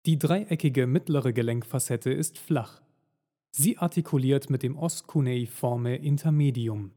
Die 0.05 0.19
dreieckige 0.19 0.89
mittlere 0.89 1.33
Gelenkfacette 1.33 2.11
ist 2.11 2.37
flach. 2.37 2.83
Sie 3.53 3.79
artikuliert 3.79 4.51
mit 4.51 4.65
dem 4.65 4.77
Os 4.77 5.07
cuneiforme 5.07 5.95
intermedium. 5.95 6.91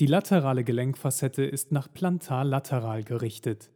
Die 0.00 0.06
laterale 0.06 0.62
Gelenkfacette 0.62 1.44
ist 1.44 1.72
nach 1.72 1.90
plantar 1.90 2.44
lateral 2.44 3.04
gerichtet. 3.04 3.70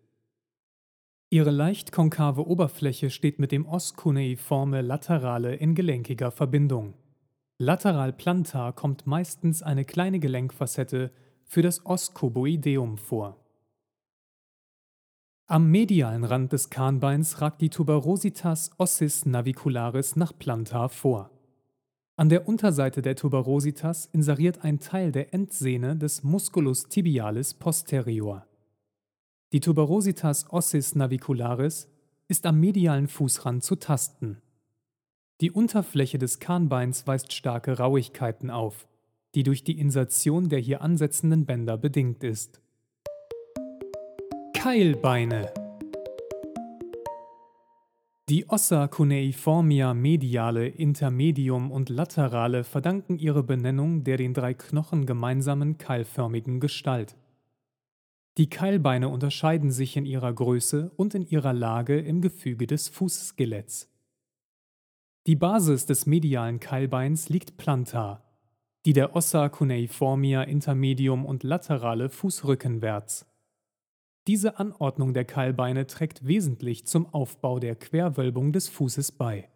Ihre 1.31 1.51
leicht 1.51 1.91
konkave 1.91 2.47
Oberfläche 2.47 3.09
steht 3.09 3.39
mit 3.39 3.51
dem 3.51 3.65
Os 3.67 3.95
cuneiforme 3.95 4.83
laterale 4.83 5.55
in 5.55 5.75
gelenkiger 5.75 6.31
Verbindung. 6.31 6.93
Lateral 7.57 8.13
plantar 8.13 8.75
kommt 8.75 9.07
meistens 9.07 9.63
eine 9.63 9.87
kleine 9.87 10.19
Gelenkfacette 10.19 11.13
für 11.45 11.63
das 11.63 11.87
Os 11.87 12.13
cuboideum 12.13 12.99
vor. 12.99 13.44
Am 15.47 15.71
medialen 15.71 16.25
Rand 16.25 16.55
des 16.55 16.71
Kahnbeins 16.71 17.43
ragt 17.43 17.61
die 17.61 17.69
Tuberositas 17.69 18.71
ossis 18.79 19.27
navicularis 19.27 20.17
nach 20.17 20.33
plantar 20.39 20.89
vor. 20.89 21.31
An 22.17 22.31
der 22.31 22.49
Unterseite 22.49 23.03
der 23.03 23.15
Tuberositas 23.15 24.07
inseriert 24.07 24.65
ein 24.65 24.81
Teil 24.81 25.13
der 25.13 25.35
Endsehne 25.35 25.97
des 25.97 26.23
Musculus 26.23 26.89
tibialis 26.89 27.53
posterior. 27.53 28.47
Die 29.53 29.61
Tuberositas 29.61 30.51
ossis 30.51 30.95
navicularis 30.95 31.91
ist 32.27 32.47
am 32.47 32.59
medialen 32.59 33.07
Fußrand 33.07 33.63
zu 33.63 33.77
tasten. 33.77 34.41
Die 35.43 35.51
Unterfläche 35.51 36.17
des 36.17 36.39
Kahnbeins 36.39 37.07
weist 37.07 37.35
starke 37.35 37.77
Rauigkeiten 37.77 38.49
auf, 38.49 38.89
die 39.35 39.43
durch 39.43 39.63
die 39.63 39.79
Insertion 39.79 40.49
der 40.49 40.61
hier 40.61 40.81
ansetzenden 40.81 41.45
Bänder 41.45 41.77
bedingt 41.77 42.25
ist. 42.25 42.63
Keilbeine 44.65 45.53
die 48.31 48.49
Ossa 48.49 48.89
cuneiformia 48.89 49.93
mediale, 49.93 50.69
intermedium 50.69 51.71
und 51.71 51.91
laterale 51.91 52.65
verdanken 52.65 53.19
ihre 53.19 53.43
Benennung 53.43 54.05
der 54.05 54.17
den 54.17 54.33
drei 54.33 54.55
Knochen 54.55 55.05
gemeinsamen 55.05 55.77
keilförmigen 55.77 56.61
Gestalt. 56.61 57.15
Die 58.39 58.49
Keilbeine 58.49 59.11
unterscheiden 59.11 59.71
sich 59.71 59.99
in 59.99 60.07
ihrer 60.07 60.33
Größe 60.33 60.93
und 60.97 61.15
in 61.15 61.27
ihrer 61.27 61.53
Lage 61.53 62.01
im 62.01 62.23
Gefüge 62.23 62.67
des 62.67 62.89
Fußskeletts. 62.89 63.93
Die 65.27 65.37
Basis 65.37 65.85
des 65.85 66.07
medialen 66.07 66.59
Keilbeins 66.59 67.29
liegt 67.29 67.59
plantar, 67.59 68.23
die 68.87 68.95
der 68.95 69.15
Ossa 69.15 69.51
cuneiformia 69.51 70.43
intermedium 70.45 71.27
und 71.27 71.43
laterale 71.43 72.09
fußrückenwärts. 72.09 73.27
Diese 74.27 74.59
Anordnung 74.59 75.13
der 75.13 75.27
Keilbeine 75.27 75.87
trägt 75.87 76.27
wesentlich 76.27 76.87
zum 76.87 77.13
Aufbau 77.13 77.59
der 77.59 77.77
Querwölbung 77.77 78.53
des 78.53 78.69
Fußes 78.69 79.13
bei. 79.13 79.51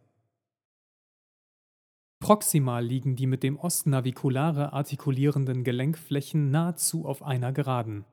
Proximal 2.20 2.84
liegen 2.84 3.16
die 3.16 3.26
mit 3.26 3.42
dem 3.42 3.58
Os 3.58 3.86
naviculare 3.86 4.72
artikulierenden 4.72 5.64
Gelenkflächen 5.64 6.50
nahezu 6.50 7.06
auf 7.06 7.22
einer 7.22 7.52
Geraden. 7.52 8.04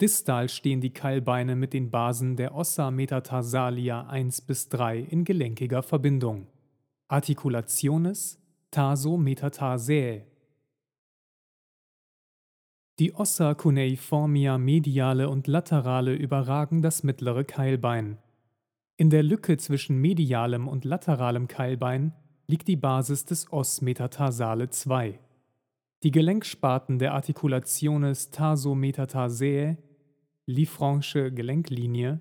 Distal 0.00 0.48
stehen 0.48 0.80
die 0.80 0.92
Keilbeine 0.92 1.56
mit 1.56 1.72
den 1.72 1.90
Basen 1.90 2.36
der 2.36 2.54
Ossa 2.54 2.90
metatarsalia 2.90 4.08
1 4.08 4.42
bis 4.42 4.68
3 4.68 4.98
in 4.98 5.24
gelenkiger 5.24 5.82
Verbindung. 5.82 6.48
Articulationes 7.08 8.42
tarso 8.70 9.16
metatarsae 9.16 10.26
die 13.02 13.16
Ossa 13.16 13.54
cuneiformia 13.54 14.58
mediale 14.58 15.28
und 15.28 15.48
laterale 15.48 16.14
überragen 16.14 16.82
das 16.82 17.02
mittlere 17.02 17.42
Keilbein. 17.42 18.18
In 18.96 19.10
der 19.10 19.24
Lücke 19.24 19.56
zwischen 19.56 19.96
medialem 19.96 20.68
und 20.68 20.84
lateralem 20.84 21.48
Keilbein 21.48 22.12
liegt 22.46 22.68
die 22.68 22.76
Basis 22.76 23.24
des 23.24 23.52
Os 23.52 23.80
metatarsale 23.80 24.70
2. 24.70 25.18
Die 26.04 26.12
Gelenksparten 26.12 27.00
der 27.00 27.14
Articulationes 27.14 28.30
tarsometatarsäe, 28.30 29.78
Liffranche 30.46 31.32
Gelenklinie, 31.32 32.20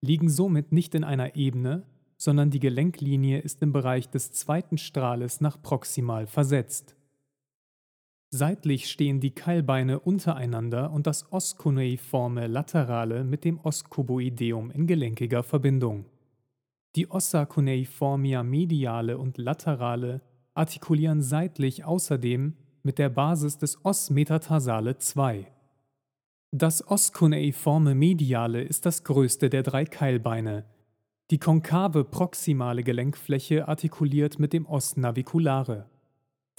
liegen 0.00 0.28
somit 0.28 0.70
nicht 0.70 0.94
in 0.94 1.02
einer 1.02 1.34
Ebene, 1.34 1.82
sondern 2.16 2.50
die 2.50 2.60
Gelenklinie 2.60 3.40
ist 3.40 3.60
im 3.62 3.72
Bereich 3.72 4.08
des 4.10 4.30
zweiten 4.30 4.78
Strahles 4.78 5.40
nach 5.40 5.60
proximal 5.60 6.28
versetzt. 6.28 6.94
Seitlich 8.36 8.90
stehen 8.90 9.20
die 9.20 9.30
Keilbeine 9.30 10.00
untereinander 10.00 10.90
und 10.90 11.06
das 11.06 11.32
Os 11.32 11.56
cuneiforme 11.56 12.48
laterale 12.48 13.22
mit 13.22 13.44
dem 13.44 13.60
Os 13.62 13.84
cuboideum 13.84 14.72
in 14.72 14.88
gelenkiger 14.88 15.44
Verbindung. 15.44 16.06
Die 16.96 17.08
Ossa 17.08 17.46
cuneiformia 17.46 18.42
mediale 18.42 19.18
und 19.18 19.38
laterale 19.38 20.20
artikulieren 20.52 21.22
seitlich 21.22 21.84
außerdem 21.84 22.56
mit 22.82 22.98
der 22.98 23.08
Basis 23.08 23.56
des 23.58 23.84
Os 23.84 24.10
metatarsale 24.10 24.98
2. 24.98 25.46
Das 26.50 26.90
Os 26.90 27.12
cuneiforme 27.12 27.94
mediale 27.94 28.62
ist 28.62 28.84
das 28.84 29.04
größte 29.04 29.48
der 29.48 29.62
drei 29.62 29.84
Keilbeine. 29.84 30.64
Die 31.30 31.38
konkave 31.38 32.02
proximale 32.02 32.82
Gelenkfläche 32.82 33.68
artikuliert 33.68 34.40
mit 34.40 34.52
dem 34.52 34.66
Os 34.66 34.96
naviculare. 34.96 35.88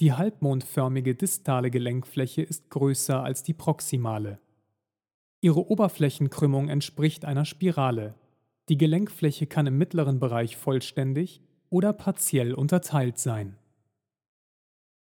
Die 0.01 0.11
halbmondförmige 0.11 1.15
distale 1.15 1.71
Gelenkfläche 1.71 2.41
ist 2.41 2.69
größer 2.69 3.23
als 3.23 3.43
die 3.43 3.53
proximale. 3.53 4.39
Ihre 5.39 5.69
Oberflächenkrümmung 5.69 6.67
entspricht 6.67 7.23
einer 7.23 7.45
Spirale. 7.45 8.15
Die 8.67 8.77
Gelenkfläche 8.77 9.47
kann 9.47 9.67
im 9.67 9.77
mittleren 9.77 10.19
Bereich 10.19 10.57
vollständig 10.57 11.41
oder 11.69 11.93
partiell 11.93 12.53
unterteilt 12.53 13.19
sein. 13.19 13.55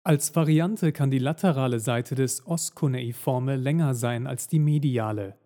Als 0.05 0.35
Variante 0.35 0.91
kann 0.91 1.13
die 1.13 1.21
laterale 1.21 1.79
Seite 1.79 2.17
des 2.17 2.45
Os 2.45 2.75
cuneiforme 2.75 3.55
länger 3.55 3.95
sein 3.95 4.27
als 4.27 4.49
die 4.49 4.59
mediale. 4.59 5.37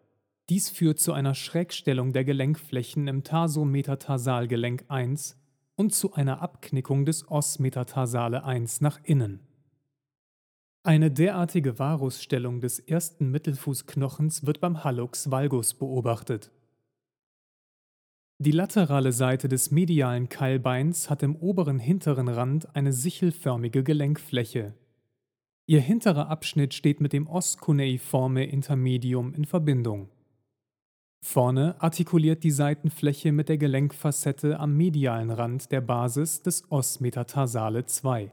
Dies 0.48 0.70
führt 0.70 0.98
zu 0.98 1.12
einer 1.12 1.34
Schrägstellung 1.34 2.14
der 2.14 2.24
Gelenkflächen 2.24 3.06
im 3.06 3.22
Tarsometatarsal-Gelenk 3.22 4.84
1 4.88 5.36
und 5.76 5.94
zu 5.94 6.14
einer 6.14 6.42
Abknickung 6.42 7.04
des 7.04 7.30
Os 7.30 7.58
metatarsale 7.58 8.44
1 8.44 8.80
nach 8.80 8.98
innen. 9.04 9.40
Eine 10.82 11.10
derartige 11.10 11.78
Varusstellung 11.78 12.60
des 12.60 12.78
ersten 12.78 13.30
Mittelfußknochens 13.30 14.46
wird 14.46 14.60
beim 14.60 14.84
Hallux 14.84 15.30
valgus 15.30 15.74
beobachtet. 15.74 16.50
Die 18.38 18.52
laterale 18.52 19.12
Seite 19.12 19.48
des 19.48 19.70
medialen 19.70 20.28
Keilbeins 20.28 21.08
hat 21.08 21.22
im 21.22 21.36
oberen 21.36 21.78
hinteren 21.78 22.28
Rand 22.28 22.74
eine 22.76 22.92
sichelförmige 22.92 23.82
Gelenkfläche. 23.82 24.74
Ihr 25.66 25.80
hinterer 25.80 26.28
Abschnitt 26.28 26.74
steht 26.74 27.00
mit 27.00 27.12
dem 27.12 27.26
Os 27.26 27.58
cuneiforme 27.58 28.44
intermedium 28.44 29.34
in 29.34 29.44
Verbindung. 29.44 30.10
Vorne 31.20 31.74
artikuliert 31.80 32.44
die 32.44 32.50
Seitenfläche 32.50 33.32
mit 33.32 33.48
der 33.48 33.58
Gelenkfacette 33.58 34.60
am 34.60 34.76
medialen 34.76 35.30
Rand 35.30 35.72
der 35.72 35.80
Basis 35.80 36.42
des 36.42 36.70
Os 36.70 37.00
metatarsale 37.00 37.84
2. 37.84 38.32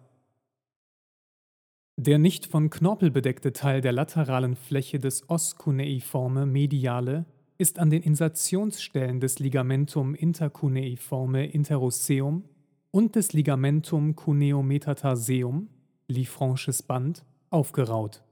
Der 1.97 2.17
nicht 2.17 2.47
von 2.47 2.69
Knorpel 2.69 3.11
bedeckte 3.11 3.53
Teil 3.53 3.81
der 3.81 3.91
lateralen 3.91 4.55
Fläche 4.55 4.99
des 4.99 5.29
Os 5.29 5.55
cuneiforme 5.57 6.45
mediale 6.45 7.25
ist 7.57 7.77
an 7.77 7.91
den 7.91 8.01
Insertionsstellen 8.01 9.19
des 9.19 9.39
Ligamentum 9.39 10.15
intercuneiforme 10.15 11.45
interosseum 11.45 12.45
und 12.89 13.15
des 13.15 13.33
Ligamentum 13.33 14.15
cuneometatarseum, 14.15 15.69
Liffranches 16.07 16.83
Band, 16.83 17.23
aufgeraut. 17.49 18.22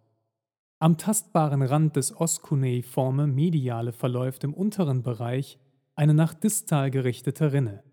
Am 0.84 0.98
tastbaren 0.98 1.62
Rand 1.62 1.96
des 1.96 2.20
Os 2.20 2.42
cuneiforme 2.42 3.28
mediale 3.28 3.94
verläuft 3.94 4.44
im 4.44 4.52
unteren 4.56 5.04
Bereich 5.04 5.60
eine 5.94 6.16
nach 6.16 6.34
distal 6.34 6.90
gerichtete 6.90 7.54
Rinne, 7.54 7.84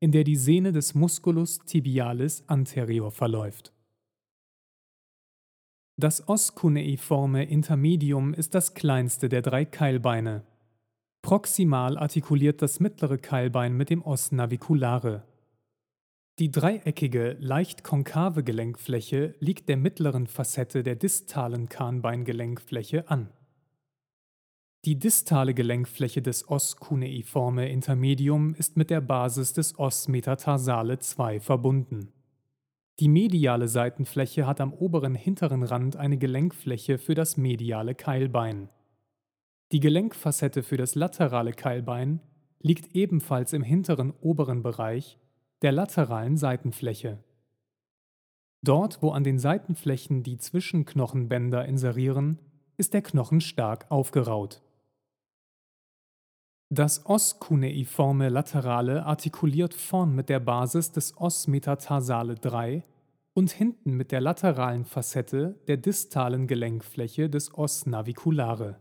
in 0.00 0.12
der 0.12 0.24
die 0.24 0.36
Sehne 0.36 0.72
des 0.72 0.94
Musculus 0.94 1.58
tibialis 1.58 2.44
anterior 2.46 3.10
verläuft. 3.10 3.74
Das 6.00 6.26
Os 6.26 6.54
cuneiforme 6.54 7.44
intermedium 7.44 8.32
ist 8.32 8.54
das 8.54 8.72
kleinste 8.72 9.28
der 9.28 9.42
drei 9.42 9.66
Keilbeine. 9.66 10.42
Proximal 11.20 11.98
artikuliert 11.98 12.62
das 12.62 12.80
mittlere 12.80 13.18
Keilbein 13.18 13.76
mit 13.76 13.90
dem 13.90 14.02
Os 14.02 14.32
naviculare. 14.32 15.22
Die 16.38 16.52
dreieckige, 16.52 17.36
leicht 17.40 17.82
konkave 17.82 18.44
Gelenkfläche 18.44 19.34
liegt 19.40 19.68
der 19.68 19.76
mittleren 19.76 20.28
Facette 20.28 20.84
der 20.84 20.94
distalen 20.94 21.68
Kahnbeingelenkfläche 21.68 23.10
an. 23.10 23.30
Die 24.84 24.96
distale 24.96 25.52
Gelenkfläche 25.52 26.22
des 26.22 26.48
Os 26.48 26.76
cuneiforme 26.76 27.68
intermedium 27.68 28.54
ist 28.54 28.76
mit 28.76 28.90
der 28.90 29.00
Basis 29.00 29.52
des 29.52 29.76
Os 29.80 30.06
metatarsale 30.06 31.00
2 31.00 31.40
verbunden. 31.40 32.12
Die 33.00 33.08
mediale 33.08 33.66
Seitenfläche 33.66 34.46
hat 34.46 34.60
am 34.60 34.72
oberen 34.72 35.16
hinteren 35.16 35.64
Rand 35.64 35.96
eine 35.96 36.18
Gelenkfläche 36.18 36.98
für 36.98 37.16
das 37.16 37.36
mediale 37.36 37.96
Keilbein. 37.96 38.68
Die 39.72 39.80
Gelenkfacette 39.80 40.62
für 40.62 40.76
das 40.76 40.94
laterale 40.94 41.52
Keilbein 41.52 42.20
liegt 42.60 42.94
ebenfalls 42.94 43.52
im 43.52 43.64
hinteren 43.64 44.12
oberen 44.20 44.62
Bereich 44.62 45.18
der 45.62 45.72
lateralen 45.72 46.36
Seitenfläche. 46.36 47.18
Dort, 48.62 49.02
wo 49.02 49.10
an 49.10 49.24
den 49.24 49.38
Seitenflächen 49.38 50.22
die 50.22 50.38
Zwischenknochenbänder 50.38 51.64
inserieren, 51.64 52.38
ist 52.76 52.94
der 52.94 53.02
Knochen 53.02 53.40
stark 53.40 53.86
aufgeraut. 53.90 54.62
Das 56.70 57.06
Os 57.06 57.38
cuneiforme 57.40 58.28
laterale 58.28 59.06
artikuliert 59.06 59.72
vorn 59.72 60.14
mit 60.14 60.28
der 60.28 60.40
Basis 60.40 60.92
des 60.92 61.16
Os 61.16 61.46
metatarsale 61.46 62.34
3 62.34 62.82
und 63.32 63.50
hinten 63.50 63.92
mit 63.94 64.12
der 64.12 64.20
lateralen 64.20 64.84
Facette 64.84 65.58
der 65.66 65.78
distalen 65.78 66.46
Gelenkfläche 66.46 67.30
des 67.30 67.56
Os 67.56 67.86
naviculare. 67.86 68.78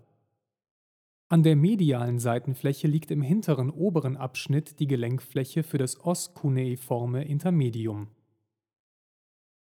An 1.30 1.44
der 1.44 1.58
medialen 1.58 2.20
Seitenfläche 2.20 2.88
liegt 2.88 3.12
im 3.12 3.22
hinteren 3.22 3.70
oberen 3.70 4.16
Abschnitt 4.16 4.80
die 4.80 4.88
Gelenkfläche 4.88 5.62
für 5.64 5.78
das 5.78 6.00
Os 6.06 6.34
cuneiforme 6.34 7.26
intermedium 7.26 8.08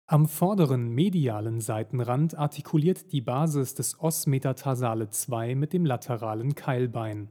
Am 0.07 0.29
vorderen 0.29 0.91
medialen 0.91 1.63
Seitenrand 1.63 2.37
artikuliert 2.37 3.11
die 3.11 3.23
Basis 3.23 3.73
des 3.73 3.99
Os 3.99 4.27
metatarsale 4.27 5.09
2 5.09 5.55
mit 5.55 5.73
dem 5.73 5.87
lateralen 5.87 6.55
Keilbein. 6.55 7.31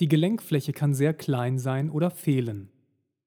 Die 0.00 0.08
Gelenkfläche 0.08 0.72
kann 0.72 0.92
sehr 0.92 1.14
klein 1.14 1.60
sein 1.60 1.90
oder 1.90 2.10
fehlen. 2.10 2.72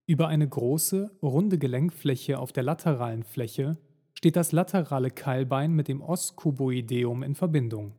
Über 0.06 0.28
eine 0.28 0.50
große, 0.50 1.18
runde 1.22 1.58
Gelenkfläche 1.58 2.40
auf 2.40 2.52
der 2.52 2.64
lateralen 2.64 3.24
Fläche 3.24 3.78
steht 4.14 4.36
das 4.36 4.52
laterale 4.52 5.12
Keilbein 5.12 5.72
mit 5.72 5.88
dem 5.88 6.02
Os 6.02 6.36
cuboideum 6.36 7.24
in 7.24 7.36
Verbindung. 7.36 7.94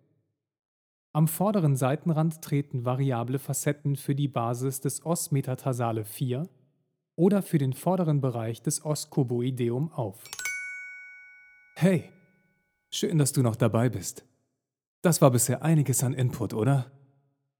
Am 1.18 1.26
vorderen 1.26 1.74
Seitenrand 1.74 2.42
treten 2.42 2.84
variable 2.84 3.40
Facetten 3.40 3.96
für 3.96 4.14
die 4.14 4.28
Basis 4.28 4.80
des 4.80 5.04
Os 5.04 5.32
metatarsale 5.32 6.04
4 6.04 6.48
oder 7.16 7.42
für 7.42 7.58
den 7.58 7.72
vorderen 7.72 8.20
Bereich 8.20 8.62
des 8.62 8.84
Os 8.84 9.10
cuboideum 9.10 9.90
auf. 9.90 10.22
Hey, 11.74 12.04
schön, 12.92 13.18
dass 13.18 13.32
du 13.32 13.42
noch 13.42 13.56
dabei 13.56 13.88
bist. 13.88 14.26
Das 15.02 15.20
war 15.20 15.32
bisher 15.32 15.64
einiges 15.64 16.04
an 16.04 16.14
Input, 16.14 16.54
oder? 16.54 16.92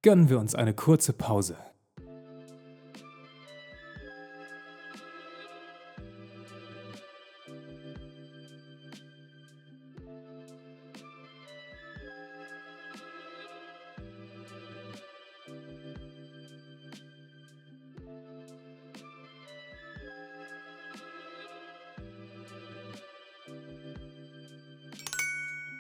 Gönnen 0.02 0.28
wir 0.28 0.38
uns 0.38 0.54
eine 0.54 0.72
kurze 0.72 1.12
Pause. 1.12 1.56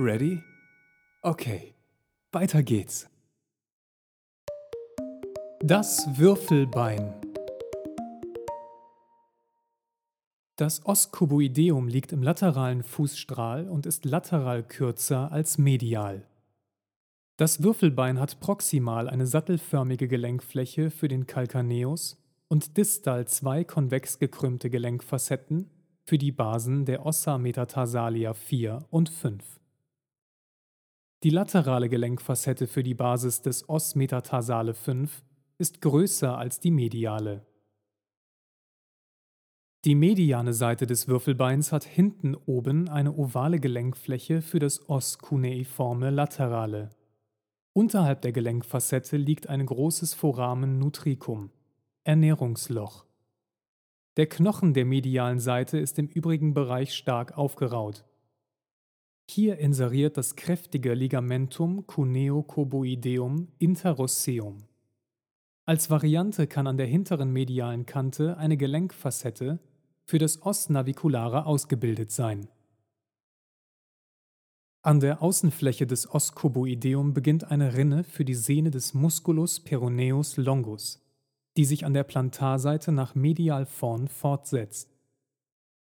Ready? 0.08 0.42
Okay, 1.20 1.74
weiter 2.32 2.62
geht's. 2.62 3.10
Das 5.60 6.08
Würfelbein. 6.16 7.12
Das 10.56 10.86
Oscuboideum 10.86 11.88
liegt 11.88 12.12
im 12.12 12.22
lateralen 12.22 12.84
Fußstrahl 12.84 13.68
und 13.68 13.84
ist 13.84 14.06
lateral 14.06 14.62
kürzer 14.62 15.30
als 15.30 15.58
medial. 15.58 16.26
Das 17.36 17.62
Würfelbein 17.62 18.18
hat 18.18 18.40
proximal 18.40 19.10
eine 19.10 19.26
sattelförmige 19.26 20.08
Gelenkfläche 20.08 20.90
für 20.90 21.08
den 21.08 21.26
Calcaneus 21.26 22.16
und 22.48 22.78
distal 22.78 23.28
zwei 23.28 23.62
konvex 23.62 24.18
gekrümmte 24.18 24.70
Gelenkfacetten 24.70 25.68
für 26.06 26.16
die 26.16 26.32
Basen 26.32 26.86
der 26.86 27.04
Ossa 27.04 27.36
metatarsalia 27.36 28.32
4 28.32 28.86
und 28.88 29.10
5. 29.10 29.58
Die 31.24 31.30
laterale 31.30 31.88
Gelenkfacette 31.88 32.68
für 32.68 32.84
die 32.84 32.94
Basis 32.94 33.42
des 33.42 33.68
Os 33.68 33.96
metatarsale 33.96 34.72
5 34.72 35.24
ist 35.58 35.80
größer 35.80 36.38
als 36.38 36.60
die 36.60 36.70
mediale. 36.70 37.44
Die 39.84 39.96
mediane 39.96 40.52
Seite 40.52 40.86
des 40.86 41.08
Würfelbeins 41.08 41.72
hat 41.72 41.82
hinten 41.82 42.36
oben 42.36 42.88
eine 42.88 43.16
ovale 43.16 43.58
Gelenkfläche 43.58 44.42
für 44.42 44.60
das 44.60 44.88
Os 44.88 45.18
cuneiforme 45.18 46.10
laterale. 46.10 46.90
Unterhalb 47.72 48.22
der 48.22 48.30
Gelenkfacette 48.30 49.16
liegt 49.16 49.48
ein 49.48 49.66
großes 49.66 50.14
Foramen 50.14 50.78
nutricum, 50.78 51.50
Ernährungsloch. 52.04 53.06
Der 54.16 54.28
Knochen 54.28 54.72
der 54.72 54.84
medialen 54.84 55.40
Seite 55.40 55.78
ist 55.78 55.98
im 55.98 56.06
übrigen 56.06 56.54
Bereich 56.54 56.94
stark 56.94 57.36
aufgeraut. 57.36 58.04
Hier 59.30 59.58
inseriert 59.58 60.16
das 60.16 60.36
kräftige 60.36 60.94
Ligamentum 60.94 61.86
cuneocoboideum 61.86 63.48
interosseum. 63.58 64.64
Als 65.66 65.90
Variante 65.90 66.46
kann 66.46 66.66
an 66.66 66.78
der 66.78 66.86
hinteren 66.86 67.30
medialen 67.30 67.84
Kante 67.84 68.38
eine 68.38 68.56
Gelenkfacette 68.56 69.58
für 70.06 70.18
das 70.18 70.40
Os 70.46 70.70
naviculare 70.70 71.44
ausgebildet 71.44 72.10
sein. 72.10 72.48
An 74.80 75.00
der 75.00 75.20
Außenfläche 75.20 75.86
des 75.86 76.10
Os 76.14 76.34
cuboideum 76.34 77.12
beginnt 77.12 77.50
eine 77.50 77.74
Rinne 77.76 78.04
für 78.04 78.24
die 78.24 78.34
Sehne 78.34 78.70
des 78.70 78.94
Musculus 78.94 79.60
peroneus 79.60 80.38
longus, 80.38 81.04
die 81.58 81.66
sich 81.66 81.84
an 81.84 81.92
der 81.92 82.04
Plantarseite 82.04 82.92
nach 82.92 83.14
medial 83.14 83.66
vorn 83.66 84.08
fortsetzt. 84.08 84.97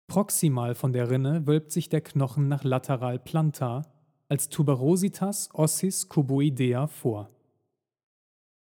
Proximal 0.09 0.73
von 0.73 0.91
der 0.91 1.11
Rinne 1.11 1.45
wölbt 1.45 1.71
sich 1.71 1.87
der 1.87 2.01
Knochen 2.01 2.47
nach 2.47 2.63
lateral 2.63 3.19
plantar 3.19 3.85
als 4.27 4.49
Tuberositas 4.49 5.49
ossis 5.53 6.09
cuboidea 6.09 6.87
vor. 6.87 7.29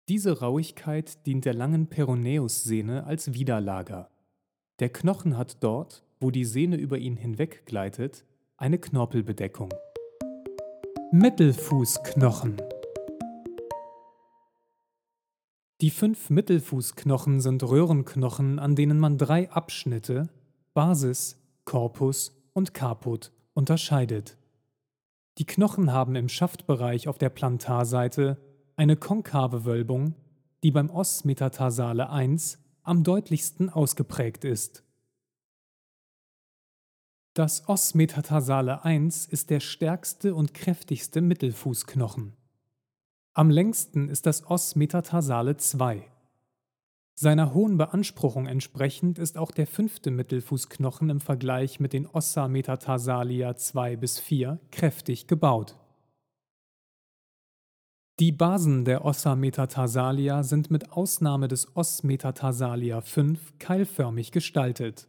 Diese 0.08 0.40
Rauigkeit 0.40 1.26
dient 1.26 1.46
der 1.46 1.56
langen 1.56 1.88
Peroneus-Sehne 1.88 3.06
als 3.06 3.34
Widerlager. 3.34 4.12
Der 4.80 4.90
Knochen 4.90 5.36
hat 5.36 5.64
dort, 5.64 6.04
wo 6.20 6.30
die 6.30 6.46
Sehne 6.46 6.76
über 6.76 7.00
ihn 7.00 7.18
hinweg 7.18 7.66
gleitet, 7.66 8.24
eine 8.58 8.78
Knorpelbedeckung. 8.78 9.70
Mittelfußknochen 11.12 12.58
Die 15.82 15.90
fünf 15.90 16.30
Mittelfußknochen 16.30 17.42
sind 17.42 17.64
Röhrenknochen, 17.64 18.60
an 18.60 18.76
denen 18.76 19.00
man 19.00 19.18
drei 19.18 19.50
Abschnitte, 19.50 20.30
Basis, 20.74 21.38
Korpus 21.66 22.36
und 22.54 22.74
Caput 22.74 23.32
unterscheidet. 23.54 24.38
Die 25.38 25.46
Knochen 25.46 25.92
haben 25.92 26.16
im 26.16 26.30
Schaftbereich 26.30 27.08
auf 27.08 27.18
der 27.18 27.30
Plantarseite 27.30 28.38
eine 28.76 28.96
konkave 28.96 29.66
Wölbung, 29.66 30.16
die 30.64 30.72
beim 30.72 30.90
Os 30.90 31.24
metatarsale 31.26 32.10
1 32.10 32.60
am 32.84 33.04
deutlichsten 33.04 33.70
ausgeprägt 33.70 34.44
ist. 34.44 34.84
Das 37.34 37.68
Os 37.70 37.94
metatarsale 37.94 38.84
1 38.84 39.26
ist 39.26 39.50
der 39.50 39.62
stärkste 39.62 40.36
und 40.36 40.54
kräftigste 40.54 41.22
Mittelfußknochen. 41.22 42.36
Am 43.34 43.50
längsten 43.50 44.10
ist 44.10 44.26
das 44.26 44.50
Os 44.50 44.76
metatarsale 44.76 45.56
2. 45.56 46.12
Seiner 47.22 47.54
hohen 47.54 47.78
Beanspruchung 47.78 48.48
entsprechend 48.48 49.20
ist 49.20 49.38
auch 49.38 49.52
der 49.52 49.68
fünfte 49.68 50.10
Mittelfußknochen 50.10 51.12
im 51.12 51.20
Vergleich 51.20 51.80
mit 51.80 51.94
den 51.94 52.08
Ossa 52.08 52.48
metatarsalia 52.48 53.56
2 53.56 53.96
bis 53.96 54.18
4 54.18 54.60
kräftig 54.72 55.28
gebaut. 55.28 55.78
Die 58.20 58.32
Basen 58.32 58.86
der 58.86 59.06
Ossa 59.06 59.36
metatarsalia 59.36 60.42
sind 60.42 60.72
mit 60.72 60.94
Ausnahme 60.94 61.48
des 61.48 61.76
Os 61.78 62.02
metatarsalia 62.02 63.02
5 63.02 63.60
keilförmig 63.60 64.32
gestaltet. 64.32 65.08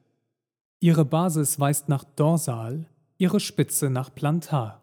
Ihre 0.81 1.07
Basis 1.07 1.59
weist 1.61 1.88
nach 1.88 2.05
dorsal, 2.05 2.90
ihre 3.16 3.40
Spitze 3.40 3.88
nach 3.88 4.14
plantar. 4.14 4.82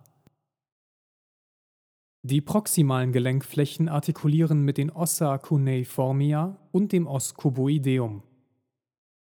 Die 2.22 2.42
proximalen 2.42 3.14
Gelenkflächen 3.14 3.88
artikulieren 3.88 4.64
mit 4.64 4.78
den 4.78 4.92
Ossa 4.92 5.38
cuneiformia 5.38 6.58
und 6.74 6.92
dem 6.92 7.08
Os 7.08 7.34
cuboideum. 7.34 8.24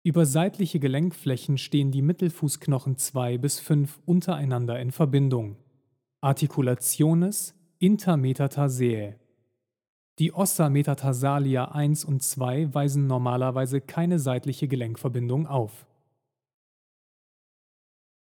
Über 0.03 0.27
seitliche 0.27 0.79
Gelenkflächen 0.79 1.57
stehen 1.57 1.91
die 1.91 2.03
Mittelfußknochen 2.03 2.99
2 2.99 3.39
bis 3.39 3.61
5 3.61 3.99
untereinander 4.05 4.79
in 4.79 4.91
Verbindung. 4.91 5.57
Articulationes 6.21 7.55
intermetatarsae. 7.79 9.15
Die 10.19 10.35
Ossa 10.35 10.69
metatarsalia 10.69 11.73
1 11.73 12.05
und 12.05 12.23
2 12.23 12.75
weisen 12.75 13.07
normalerweise 13.07 13.81
keine 13.81 14.19
seitliche 14.19 14.69
Gelenkverbindung 14.69 15.47
auf. 15.47 15.87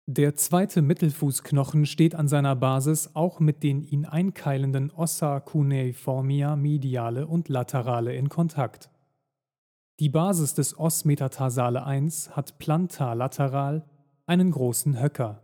Der 0.06 0.36
zweite 0.36 0.82
Mittelfußknochen 0.82 1.86
steht 1.86 2.14
an 2.14 2.28
seiner 2.28 2.54
Basis 2.54 3.12
auch 3.14 3.40
mit 3.40 3.62
den 3.62 3.82
ihn 3.82 4.04
einkeilenden 4.04 4.90
Ossa 4.90 5.40
cuneiformia 5.40 6.56
mediale 6.56 7.26
und 7.26 7.48
laterale 7.48 8.14
in 8.14 8.28
Kontakt. 8.28 8.90
Die 10.00 10.10
Basis 10.10 10.52
des 10.52 10.78
Os 10.78 11.06
metatarsale 11.06 11.86
1 11.86 12.36
hat 12.36 12.58
plantar-lateral 12.58 13.86
einen 14.26 14.50
großen 14.50 15.00
Höcker, 15.00 15.42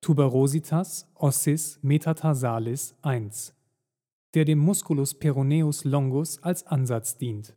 Tuberositas 0.00 1.08
ossis 1.14 1.78
metatarsalis 1.82 2.96
1, 3.02 3.54
der 4.34 4.44
dem 4.44 4.58
Musculus 4.58 5.14
peroneus 5.14 5.84
longus 5.84 6.42
als 6.42 6.66
Ansatz 6.66 7.18
dient. 7.18 7.54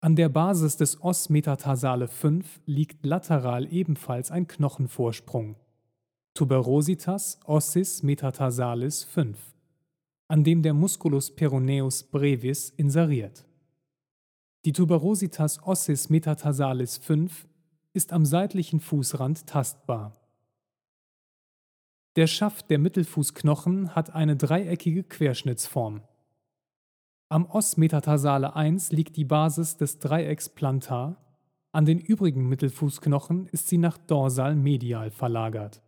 An 0.00 0.14
der 0.14 0.28
Basis 0.28 0.76
des 0.76 1.02
Os 1.02 1.28
metatarsale 1.28 2.06
5 2.06 2.60
liegt 2.66 3.04
lateral 3.04 3.72
ebenfalls 3.72 4.30
ein 4.30 4.46
Knochenvorsprung, 4.46 5.56
Tuberositas 6.34 7.40
ossis 7.46 8.04
metatarsalis 8.04 9.02
5, 9.02 9.36
an 10.28 10.44
dem 10.44 10.62
der 10.62 10.72
Musculus 10.72 11.34
peroneus 11.34 12.04
brevis 12.04 12.70
inseriert. 12.70 13.44
Die 14.64 14.72
Tuberositas 14.72 15.60
ossis 15.64 16.10
metatarsalis 16.10 16.98
5 16.98 17.48
ist 17.92 18.12
am 18.12 18.24
seitlichen 18.24 18.78
Fußrand 18.78 19.48
tastbar. 19.48 20.16
Der 22.14 22.28
Schaft 22.28 22.70
der 22.70 22.78
Mittelfußknochen 22.78 23.96
hat 23.96 24.14
eine 24.14 24.36
dreieckige 24.36 25.02
Querschnittsform. 25.02 26.02
Am 27.30 27.44
Os 27.44 27.76
metatarsale 27.76 28.56
1 28.56 28.90
liegt 28.92 29.16
die 29.16 29.26
Basis 29.26 29.76
des 29.76 29.98
Dreiecks 29.98 30.48
plantar, 30.48 31.22
an 31.72 31.84
den 31.84 31.98
übrigen 31.98 32.48
Mittelfußknochen 32.48 33.48
ist 33.48 33.68
sie 33.68 33.76
nach 33.76 33.98
dorsal 33.98 34.56
medial 34.56 35.10
verlagert. 35.10 35.82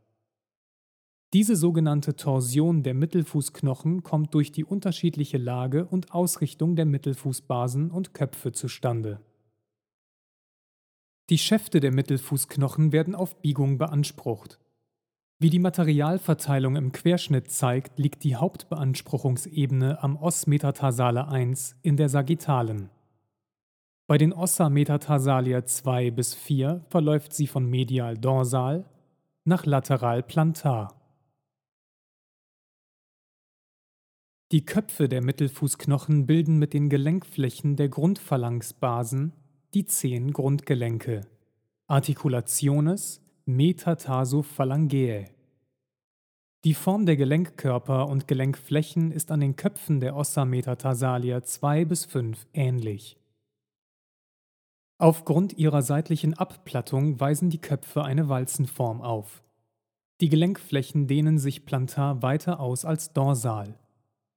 Diese 1.32 1.56
sogenannte 1.56 2.14
Torsion 2.14 2.82
der 2.82 2.92
Mittelfußknochen 2.92 4.02
kommt 4.02 4.34
durch 4.34 4.52
die 4.52 4.66
unterschiedliche 4.66 5.38
Lage 5.38 5.86
und 5.86 6.12
Ausrichtung 6.12 6.76
der 6.76 6.84
Mittelfußbasen 6.84 7.90
und 7.90 8.12
Köpfe 8.12 8.52
zustande. 8.52 9.22
Die 11.30 11.38
Schäfte 11.38 11.80
der 11.80 11.92
Mittelfußknochen 11.92 12.92
werden 12.92 13.14
auf 13.14 13.40
Biegung 13.40 13.78
beansprucht. 13.78 14.59
Wie 15.42 15.48
die 15.48 15.58
Materialverteilung 15.58 16.76
im 16.76 16.92
Querschnitt 16.92 17.50
zeigt, 17.50 17.98
liegt 17.98 18.24
die 18.24 18.36
Hauptbeanspruchungsebene 18.36 20.02
am 20.02 20.18
Os 20.18 20.46
metatarsale 20.46 21.28
1 21.28 21.76
in 21.80 21.96
der 21.96 22.10
Sagittalen. 22.10 22.90
Bei 24.06 24.18
den 24.18 24.34
Ossa 24.34 24.68
metatarsalia 24.68 25.64
2 25.64 26.10
bis 26.10 26.34
4 26.34 26.84
verläuft 26.90 27.32
sie 27.32 27.46
von 27.46 27.64
medial 27.64 28.18
dorsal 28.18 28.84
nach 29.44 29.64
lateral 29.64 30.22
plantar. 30.22 30.94
Die 34.52 34.66
Köpfe 34.66 35.08
der 35.08 35.24
Mittelfußknochen 35.24 36.26
bilden 36.26 36.58
mit 36.58 36.74
den 36.74 36.90
Gelenkflächen 36.90 37.76
der 37.76 37.88
Grundphalanxbasen 37.88 39.32
die 39.72 39.86
zehn 39.86 40.34
Grundgelenke 40.34 41.22
Articulationes 41.86 43.22
metatarsophalangeae. 43.46 45.26
Die 46.64 46.74
Form 46.74 47.06
der 47.06 47.16
Gelenkkörper 47.16 48.06
und 48.08 48.28
Gelenkflächen 48.28 49.12
ist 49.12 49.30
an 49.30 49.40
den 49.40 49.56
Köpfen 49.56 50.00
der 50.00 50.14
Ossa 50.14 50.44
metatarsalia 50.44 51.42
2 51.42 51.86
bis 51.86 52.04
5 52.04 52.46
ähnlich. 52.52 53.16
Aufgrund 54.98 55.56
ihrer 55.56 55.80
seitlichen 55.80 56.34
Abplattung 56.34 57.18
weisen 57.18 57.48
die 57.48 57.62
Köpfe 57.62 58.04
eine 58.04 58.28
Walzenform 58.28 59.00
auf. 59.00 59.42
Die 60.20 60.28
Gelenkflächen 60.28 61.06
dehnen 61.06 61.38
sich 61.38 61.64
plantar 61.64 62.20
weiter 62.20 62.60
aus 62.60 62.84
als 62.84 63.14
dorsal. 63.14 63.78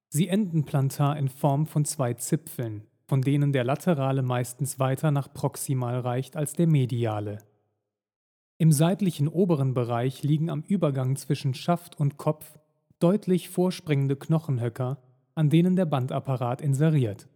Sie 0.08 0.28
enden 0.28 0.64
plantar 0.64 1.18
in 1.18 1.28
Form 1.28 1.66
von 1.66 1.84
zwei 1.84 2.14
Zipfeln, 2.14 2.86
von 3.06 3.20
denen 3.20 3.52
der 3.52 3.64
laterale 3.64 4.22
meistens 4.22 4.78
weiter 4.78 5.10
nach 5.10 5.30
proximal 5.34 6.00
reicht 6.00 6.36
als 6.36 6.54
der 6.54 6.68
mediale. 6.68 7.40
Im 8.64 8.72
seitlichen 8.72 9.28
oberen 9.28 9.74
Bereich 9.74 10.22
liegen 10.22 10.48
am 10.48 10.62
Übergang 10.66 11.16
zwischen 11.16 11.52
Schaft 11.52 12.00
und 12.00 12.16
Kopf 12.16 12.58
deutlich 12.98 13.50
vorspringende 13.50 14.16
Knochenhöcker, 14.16 15.02
an 15.34 15.50
denen 15.50 15.76
der 15.76 15.84
Bandapparat 15.84 16.62
inseriert. 16.62 17.28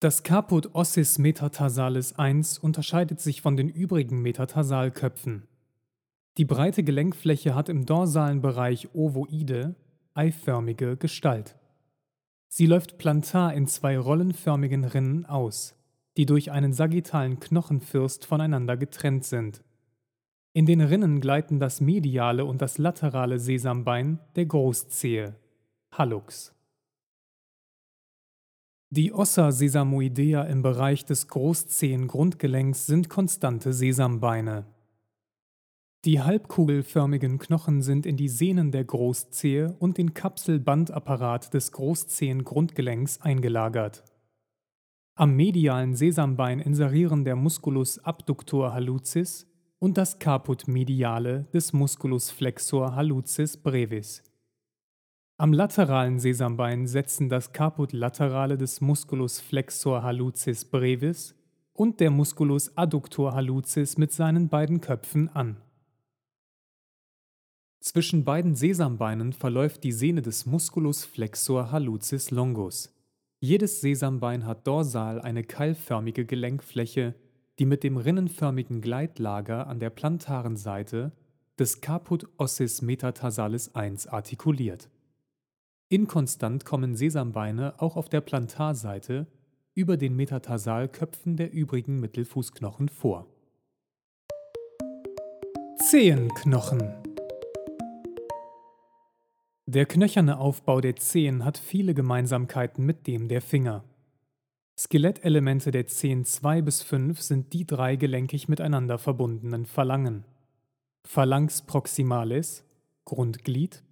Das 0.00 0.22
Caput 0.22 0.74
ossis 0.74 1.18
metatarsalis 1.18 2.18
1 2.18 2.56
unterscheidet 2.56 3.20
sich 3.20 3.42
von 3.42 3.54
den 3.54 3.68
übrigen 3.68 4.22
Metatarsalköpfen. 4.22 5.46
Die 6.38 6.46
breite 6.46 6.82
Gelenkfläche 6.84 7.54
hat 7.54 7.68
im 7.68 7.84
dorsalen 7.84 8.40
Bereich 8.40 8.94
ovoide, 8.94 9.74
eiförmige 10.14 10.96
Gestalt. 10.96 11.54
Sie 12.48 12.64
läuft 12.64 12.96
plantar 12.96 13.52
in 13.52 13.66
zwei 13.66 13.98
rollenförmigen 13.98 14.84
Rinnen 14.84 15.26
aus, 15.26 15.76
die 16.16 16.26
durch 16.26 16.50
einen 16.50 16.72
sagittalen 16.72 17.40
Knochenfürst 17.40 18.24
voneinander 18.24 18.76
getrennt 18.76 19.24
sind. 19.24 19.62
In 20.52 20.64
den 20.64 20.80
Rinnen 20.80 21.20
gleiten 21.20 21.60
das 21.60 21.80
mediale 21.80 22.44
und 22.44 22.62
das 22.62 22.78
laterale 22.78 23.38
Sesambein 23.38 24.18
der 24.36 24.46
Großzehe, 24.46 25.36
Hallux. 25.92 26.54
Die 28.88 29.12
Ossa 29.12 29.52
sesamoidea 29.52 30.44
im 30.44 30.62
Bereich 30.62 31.04
des 31.04 31.28
Großzehengrundgelenks 31.28 32.86
sind 32.86 33.10
konstante 33.10 33.72
Sesambeine. 33.72 34.64
Die 36.06 36.22
halbkugelförmigen 36.22 37.38
Knochen 37.38 37.82
sind 37.82 38.06
in 38.06 38.16
die 38.16 38.28
Sehnen 38.28 38.70
der 38.70 38.84
Großzehe 38.84 39.74
und 39.80 39.98
den 39.98 40.14
Kapselbandapparat 40.14 41.52
des 41.52 41.72
Großzehengrundgelenks 41.72 43.20
eingelagert. 43.20 44.04
Am 45.18 45.34
medialen 45.34 45.94
Sesambein 45.94 46.60
inserieren 46.60 47.24
der 47.24 47.36
Musculus 47.36 47.98
abductor 48.00 48.74
hallucis 48.74 49.50
und 49.78 49.96
das 49.96 50.18
Caput 50.18 50.68
mediale 50.68 51.44
des 51.54 51.72
Musculus 51.72 52.30
flexor 52.30 52.94
hallucis 52.94 53.56
brevis. 53.56 54.22
Am 55.38 55.54
lateralen 55.54 56.18
Sesambein 56.18 56.86
setzen 56.86 57.30
das 57.30 57.54
Caput 57.54 57.94
laterale 57.94 58.58
des 58.58 58.82
Musculus 58.82 59.40
flexor 59.40 60.02
hallucis 60.02 60.66
brevis 60.66 61.34
und 61.72 62.00
der 62.00 62.10
Musculus 62.10 62.76
adductor 62.76 63.32
hallucis 63.32 63.96
mit 63.96 64.12
seinen 64.12 64.50
beiden 64.50 64.82
Köpfen 64.82 65.30
an. 65.30 65.56
Zwischen 67.80 68.26
beiden 68.26 68.54
Sesambeinen 68.54 69.32
verläuft 69.32 69.82
die 69.82 69.92
Sehne 69.92 70.20
des 70.20 70.44
Musculus 70.44 71.06
flexor 71.06 71.72
hallucis 71.72 72.30
longus. 72.30 72.92
Jedes 73.40 73.80
Sesambein 73.80 74.46
hat 74.46 74.66
dorsal 74.66 75.20
eine 75.20 75.44
keilförmige 75.44 76.24
Gelenkfläche, 76.24 77.14
die 77.58 77.66
mit 77.66 77.84
dem 77.84 77.96
rinnenförmigen 77.96 78.80
Gleitlager 78.80 79.66
an 79.66 79.78
der 79.78 79.90
plantaren 79.90 80.56
Seite 80.56 81.12
des 81.58 81.80
Caput 81.80 82.28
ossis 82.38 82.82
metatarsalis 82.82 83.74
1 83.74 84.06
artikuliert. 84.06 84.88
Inkonstant 85.88 86.64
kommen 86.64 86.96
Sesambeine 86.96 87.74
auch 87.78 87.96
auf 87.96 88.08
der 88.08 88.20
Plantarseite 88.20 89.26
über 89.74 89.96
den 89.96 90.16
Metatarsalköpfen 90.16 91.36
der 91.36 91.52
übrigen 91.52 92.00
Mittelfußknochen 92.00 92.88
vor. 92.88 93.26
Zehenknochen 95.78 96.94
Der 99.68 99.84
knöcherne 99.84 100.38
Aufbau 100.38 100.80
der 100.80 100.94
Zehen 100.94 101.44
hat 101.44 101.58
viele 101.58 101.92
Gemeinsamkeiten 101.92 102.86
mit 102.86 103.08
dem 103.08 103.26
der 103.26 103.42
Finger. 103.42 103.82
Skelettelemente 104.78 105.72
der 105.72 105.88
Zehen 105.88 106.24
2 106.24 106.62
bis 106.62 106.84
5 106.84 107.20
sind 107.20 107.52
die 107.52 107.66
drei 107.66 107.96
gelenkig 107.96 108.48
miteinander 108.48 108.96
verbundenen 108.96 109.66
Phalangen. 109.66 110.24
Phalanx 111.04 111.62
proximalis, 111.62 112.62
Grundglied, 113.04 113.82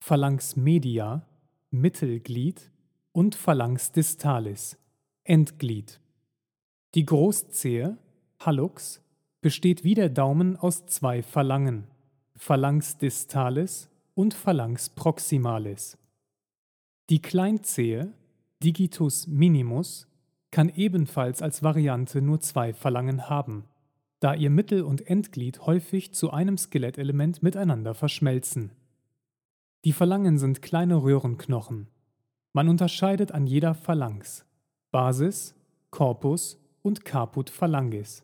Phalanx 0.00 0.56
media, 0.56 1.24
Mittelglied 1.70 2.68
und 3.12 3.36
Phalanx 3.36 3.92
distalis, 3.92 4.78
Endglied. 5.22 6.00
Die 6.96 7.06
Großzehe, 7.06 7.98
Hallux, 8.40 9.00
besteht 9.42 9.84
wie 9.84 9.94
der 9.94 10.08
Daumen 10.08 10.56
aus 10.56 10.86
zwei 10.86 11.22
Phalangen, 11.22 11.84
Phalanx 12.34 12.98
distalis 12.98 13.89
und 14.20 14.34
Phalanx 14.34 14.90
proximalis. 14.90 15.96
Die 17.08 17.22
Kleinzehe, 17.22 18.12
Digitus 18.62 19.26
minimus, 19.26 20.08
kann 20.50 20.68
ebenfalls 20.68 21.40
als 21.40 21.62
Variante 21.62 22.20
nur 22.20 22.38
zwei 22.40 22.74
Phalangen 22.74 23.30
haben, 23.30 23.64
da 24.20 24.34
ihr 24.34 24.50
Mittel- 24.50 24.82
und 24.82 25.06
Endglied 25.06 25.64
häufig 25.64 26.12
zu 26.12 26.32
einem 26.32 26.58
Skelettelement 26.58 27.42
miteinander 27.42 27.94
verschmelzen. 27.94 28.72
Die 29.86 29.94
Phalangen 29.94 30.36
sind 30.36 30.60
kleine 30.60 30.96
Röhrenknochen. 30.96 31.86
Man 32.52 32.68
unterscheidet 32.68 33.32
an 33.32 33.46
jeder 33.46 33.74
Phalanx 33.74 34.44
Basis, 34.90 35.54
Corpus 35.90 36.58
und 36.82 37.06
Caput 37.06 37.48
phalangis. 37.48 38.22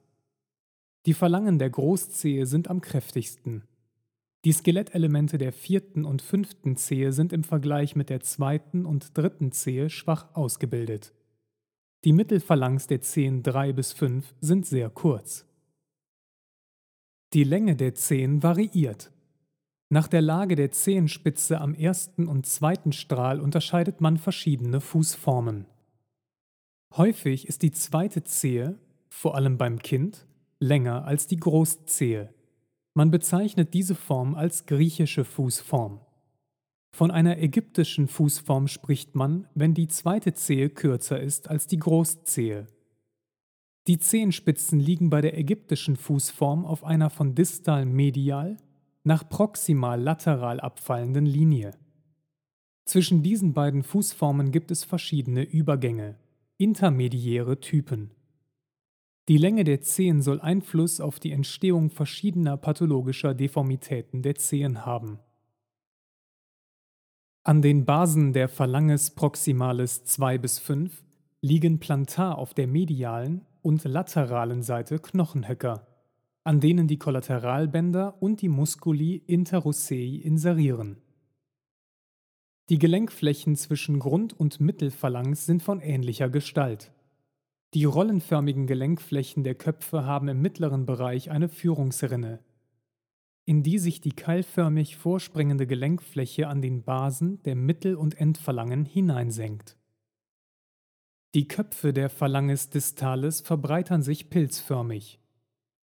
Die 1.06 1.14
Phalangen 1.14 1.58
der 1.58 1.70
Großzehe 1.70 2.44
sind 2.44 2.68
am 2.68 2.82
kräftigsten. 2.82 3.62
Die 4.44 4.52
Skelettelemente 4.52 5.38
der 5.38 5.52
vierten 5.52 6.04
und 6.04 6.22
fünften 6.22 6.76
Zehe 6.76 7.12
sind 7.12 7.32
im 7.32 7.42
Vergleich 7.42 7.96
mit 7.96 8.10
der 8.10 8.20
zweiten 8.20 8.86
und 8.86 9.16
dritten 9.16 9.50
Zehe 9.52 9.90
schwach 9.90 10.34
ausgebildet. 10.34 11.12
Die 12.04 12.12
Mittelphalanx 12.12 12.86
der 12.86 13.00
Zehen 13.00 13.42
3 13.42 13.72
bis 13.72 13.92
5 13.92 14.34
sind 14.40 14.66
sehr 14.66 14.90
kurz. 14.90 15.44
Die 17.32 17.42
Länge 17.42 17.74
der 17.74 17.94
Zehen 17.96 18.42
variiert. 18.42 19.10
Nach 19.88 20.06
der 20.06 20.22
Lage 20.22 20.56
der 20.56 20.70
Zehenspitze 20.70 21.60
am 21.60 21.74
ersten 21.74 22.28
und 22.28 22.46
zweiten 22.46 22.92
Strahl 22.92 23.40
unterscheidet 23.40 24.00
man 24.00 24.18
verschiedene 24.18 24.80
Fußformen. 24.80 25.66
Häufig 26.96 27.48
ist 27.48 27.62
die 27.62 27.72
zweite 27.72 28.24
Zehe, 28.24 28.78
vor 29.08 29.34
allem 29.34 29.58
beim 29.58 29.80
Kind, 29.80 30.26
länger 30.60 31.04
als 31.04 31.26
die 31.26 31.36
Großzehe. 31.36 32.32
Man 32.96 33.10
bezeichnet 33.10 33.74
diese 33.74 33.94
Form 33.94 34.34
als 34.34 34.64
griechische 34.64 35.26
Fußform. 35.26 36.00
Von 36.96 37.10
einer 37.10 37.36
ägyptischen 37.36 38.08
Fußform 38.08 38.68
spricht 38.68 39.14
man, 39.14 39.46
wenn 39.54 39.74
die 39.74 39.86
zweite 39.86 40.32
Zehe 40.32 40.70
kürzer 40.70 41.20
ist 41.20 41.50
als 41.50 41.66
die 41.66 41.76
Großzehe. 41.76 42.68
Die 43.86 43.98
Zehenspitzen 43.98 44.80
liegen 44.80 45.10
bei 45.10 45.20
der 45.20 45.36
ägyptischen 45.36 45.96
Fußform 45.96 46.64
auf 46.64 46.84
einer 46.84 47.10
von 47.10 47.34
distal 47.34 47.84
medial 47.84 48.56
nach 49.04 49.28
proximal 49.28 50.00
lateral 50.00 50.58
abfallenden 50.58 51.26
Linie. 51.26 51.72
Zwischen 52.86 53.22
diesen 53.22 53.52
beiden 53.52 53.82
Fußformen 53.82 54.52
gibt 54.52 54.70
es 54.70 54.84
verschiedene 54.84 55.42
Übergänge, 55.42 56.16
intermediäre 56.56 57.60
Typen. 57.60 58.15
Die 59.28 59.38
Länge 59.38 59.64
der 59.64 59.80
Zehen 59.80 60.22
soll 60.22 60.40
Einfluss 60.40 61.00
auf 61.00 61.18
die 61.18 61.32
Entstehung 61.32 61.90
verschiedener 61.90 62.56
pathologischer 62.56 63.34
Deformitäten 63.34 64.22
der 64.22 64.36
Zehen 64.36 64.86
haben. 64.86 65.18
An 67.42 67.60
den 67.60 67.84
Basen 67.84 68.32
der 68.32 68.48
Phalanges 68.48 69.10
proximalis 69.10 70.04
2 70.04 70.38
bis 70.38 70.58
5 70.60 71.04
liegen 71.40 71.80
plantar 71.80 72.38
auf 72.38 72.54
der 72.54 72.68
medialen 72.68 73.44
und 73.62 73.84
lateralen 73.84 74.62
Seite 74.62 75.00
Knochenhöcker, 75.00 75.86
an 76.44 76.60
denen 76.60 76.86
die 76.86 76.98
Kollateralbänder 76.98 78.20
und 78.20 78.42
die 78.42 78.48
Musculi 78.48 79.16
interossei 79.26 80.20
inserieren. 80.22 80.98
Die 82.68 82.78
Gelenkflächen 82.78 83.56
zwischen 83.56 83.98
Grund- 83.98 84.38
und 84.38 84.60
Mittelphalanx 84.60 85.46
sind 85.46 85.62
von 85.62 85.80
ähnlicher 85.80 86.28
Gestalt. 86.28 86.92
Die 87.74 87.84
rollenförmigen 87.84 88.66
Gelenkflächen 88.66 89.44
der 89.44 89.54
Köpfe 89.54 90.04
haben 90.04 90.28
im 90.28 90.40
mittleren 90.40 90.86
Bereich 90.86 91.30
eine 91.30 91.48
Führungsrinne, 91.48 92.40
in 93.44 93.62
die 93.62 93.78
sich 93.78 94.00
die 94.00 94.12
keilförmig 94.12 94.96
vorspringende 94.96 95.66
Gelenkfläche 95.66 96.48
an 96.48 96.62
den 96.62 96.84
Basen 96.84 97.42
der 97.42 97.54
Mittel- 97.54 97.96
und 97.96 98.18
Endphalangen 98.20 98.84
hineinsenkt. 98.84 99.76
Die 101.34 101.48
Köpfe 101.48 101.92
der 101.92 102.08
Phalanges 102.08 102.70
distalis 102.70 103.42
verbreitern 103.42 104.02
sich 104.02 104.30
pilzförmig. 104.30 105.20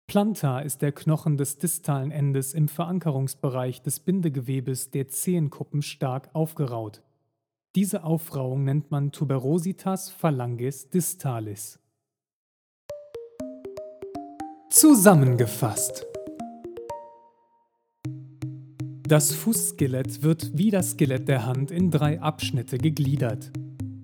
Plantar 0.08 0.63
ist 0.63 0.82
der 0.82 0.92
Knochen 0.92 1.38
des 1.38 1.58
distalen 1.58 2.12
Endes 2.12 2.54
im 2.54 2.68
Verankerungsbereich 2.68 3.82
des 3.82 4.00
Bindegewebes 4.00 4.92
der 4.92 5.08
Zehenkuppen 5.08 5.82
stark 5.82 6.34
aufgeraut. 6.34 7.02
Diese 7.78 8.04
Aufrauung 8.04 8.63
nennt 8.63 8.90
man 8.90 9.12
Tuberositas 9.12 10.10
phalanges 10.10 10.90
distalis. 10.90 11.80
Zusammengefasst. 14.72 16.08
Das 19.08 19.32
Fußskelett 19.32 20.24
wird 20.24 20.58
wie 20.58 20.72
das 20.72 20.94
Skelett 20.94 21.28
der 21.28 21.46
Hand 21.46 21.70
in 21.70 21.92
drei 21.92 22.20
Abschnitte 22.20 22.80
gegliedert. 22.80 23.52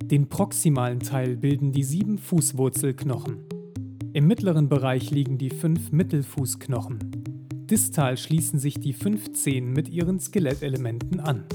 Den 0.03 0.29
proximalen 0.29 0.99
Teil 0.99 1.35
bilden 1.35 1.71
die 1.71 1.83
sieben 1.83 2.19
Fußwurzelknochen. 2.19 3.39
Im 4.13 4.27
mittleren 4.27 4.69
Bereich 4.69 5.09
liegen 5.09 5.39
die 5.39 5.49
fünf 5.49 5.91
Mittelfußknochen. 5.91 6.99
Distal 7.71 8.17
schließen 8.17 8.59
sich 8.59 8.75
die 8.75 8.93
fünf 8.93 9.33
Zehen 9.33 9.73
mit 9.73 9.89
ihren 9.89 10.19
Skelettelementen 10.19 11.19
an. 11.19 11.45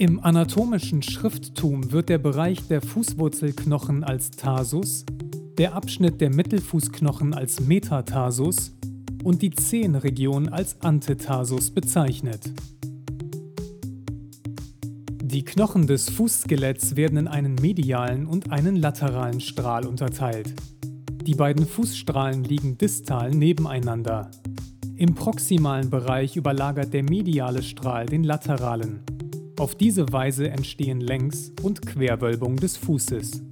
Im 0.00 0.18
anatomischen 0.18 1.02
Schrifttum 1.02 1.92
wird 1.92 2.08
der 2.08 2.16
Bereich 2.16 2.66
der 2.68 2.80
Fußwurzelknochen 2.80 4.02
als 4.02 4.30
Tarsus, 4.30 5.04
der 5.58 5.74
Abschnitt 5.74 6.22
der 6.22 6.34
Mittelfußknochen 6.34 7.34
als 7.34 7.60
Metatarsus 7.60 8.72
und 9.22 9.42
die 9.42 9.50
Zehenregion 9.50 10.48
als 10.48 10.80
Antetarsus 10.80 11.70
bezeichnet. 11.70 12.50
Die 15.22 15.44
Knochen 15.44 15.86
des 15.86 16.08
Fußskeletts 16.08 16.96
werden 16.96 17.18
in 17.18 17.28
einen 17.28 17.56
medialen 17.56 18.24
und 18.24 18.50
einen 18.50 18.76
lateralen 18.76 19.42
Strahl 19.42 19.86
unterteilt. 19.86 20.54
Die 21.26 21.34
beiden 21.34 21.66
Fußstrahlen 21.66 22.42
liegen 22.42 22.78
distal 22.78 23.32
nebeneinander. 23.32 24.30
Im 24.96 25.14
proximalen 25.14 25.90
Bereich 25.90 26.36
überlagert 26.36 26.94
der 26.94 27.02
mediale 27.02 27.62
Strahl 27.62 28.06
den 28.06 28.24
lateralen. 28.24 29.00
Auf 29.60 29.74
diese 29.74 30.10
Weise 30.10 30.48
entstehen 30.48 31.02
Längs- 31.02 31.52
und 31.62 31.84
Querwölbung 31.84 32.56
des 32.56 32.78
Fußes. 32.78 33.42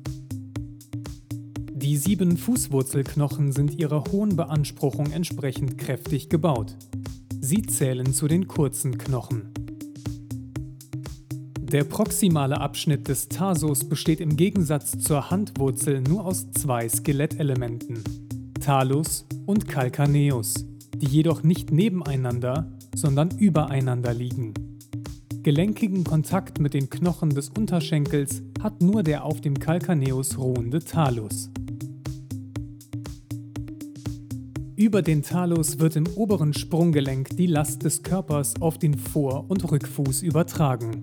Die 1.75 1.99
sieben 1.99 2.39
Fußwurzelknochen 2.39 3.53
sind 3.53 3.79
ihrer 3.79 4.05
hohen 4.11 4.35
Beanspruchung 4.35 5.13
entsprechend 5.13 5.77
kräftig 5.77 6.31
gebaut. 6.31 6.75
Sie 7.43 7.61
zählen 7.61 8.15
zu 8.15 8.27
den 8.27 8.49
kurzen 8.49 8.97
Knochen. 8.97 9.53
Der 11.61 11.85
proximale 11.85 12.59
Abschnitt 12.59 13.07
des 13.09 13.29
Tarsus 13.29 13.87
besteht 13.87 14.21
im 14.21 14.35
Gegensatz 14.35 14.99
zur 14.99 15.29
Handwurzel 15.31 16.01
nur 16.01 16.25
aus 16.25 16.51
zwei 16.53 16.89
Skelettelementen, 16.89 18.03
Talus 18.59 19.27
und 19.45 19.69
Calcaneus, 19.69 20.55
die 20.97 21.09
jedoch 21.09 21.43
nicht 21.43 21.71
nebeneinander, 21.71 22.73
sondern 22.95 23.37
übereinander 23.37 24.15
liegen. 24.15 24.55
Gelenkigen 25.49 26.05
Kontakt 26.05 26.61
mit 26.61 26.75
den 26.75 26.91
Knochen 26.91 27.31
des 27.31 27.49
Unterschenkels 27.49 28.43
hat 28.63 28.83
nur 28.83 29.03
der 29.03 29.25
auf 29.25 29.41
dem 29.41 29.59
Calcaneus 29.59 30.37
ruhende 30.37 30.79
Talus. 30.79 31.49
Über 34.77 35.01
den 35.01 35.23
Talus 35.23 35.79
wird 35.79 35.97
im 35.97 36.07
oberen 36.17 36.53
Sprunggelenk 36.53 37.35
die 37.39 37.47
Last 37.47 37.83
des 37.83 38.03
Körpers 38.03 38.61
auf 38.61 38.77
den 38.77 38.93
Vor- 38.99 39.47
und 39.49 39.73
Rückfuß 39.73 40.21
übertragen. 40.21 41.03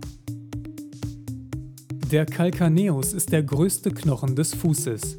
Der 2.11 2.27
Calcaneus 2.27 3.13
ist 3.13 3.31
der 3.31 3.41
größte 3.41 3.89
Knochen 3.89 4.35
des 4.35 4.53
Fußes. 4.53 5.17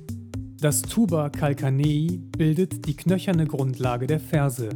Das 0.61 0.83
Tuber 0.83 1.31
calcanei 1.31 2.21
bildet 2.39 2.87
die 2.87 2.95
knöcherne 2.95 3.49
Grundlage 3.49 4.07
der 4.07 4.21
Ferse. 4.21 4.69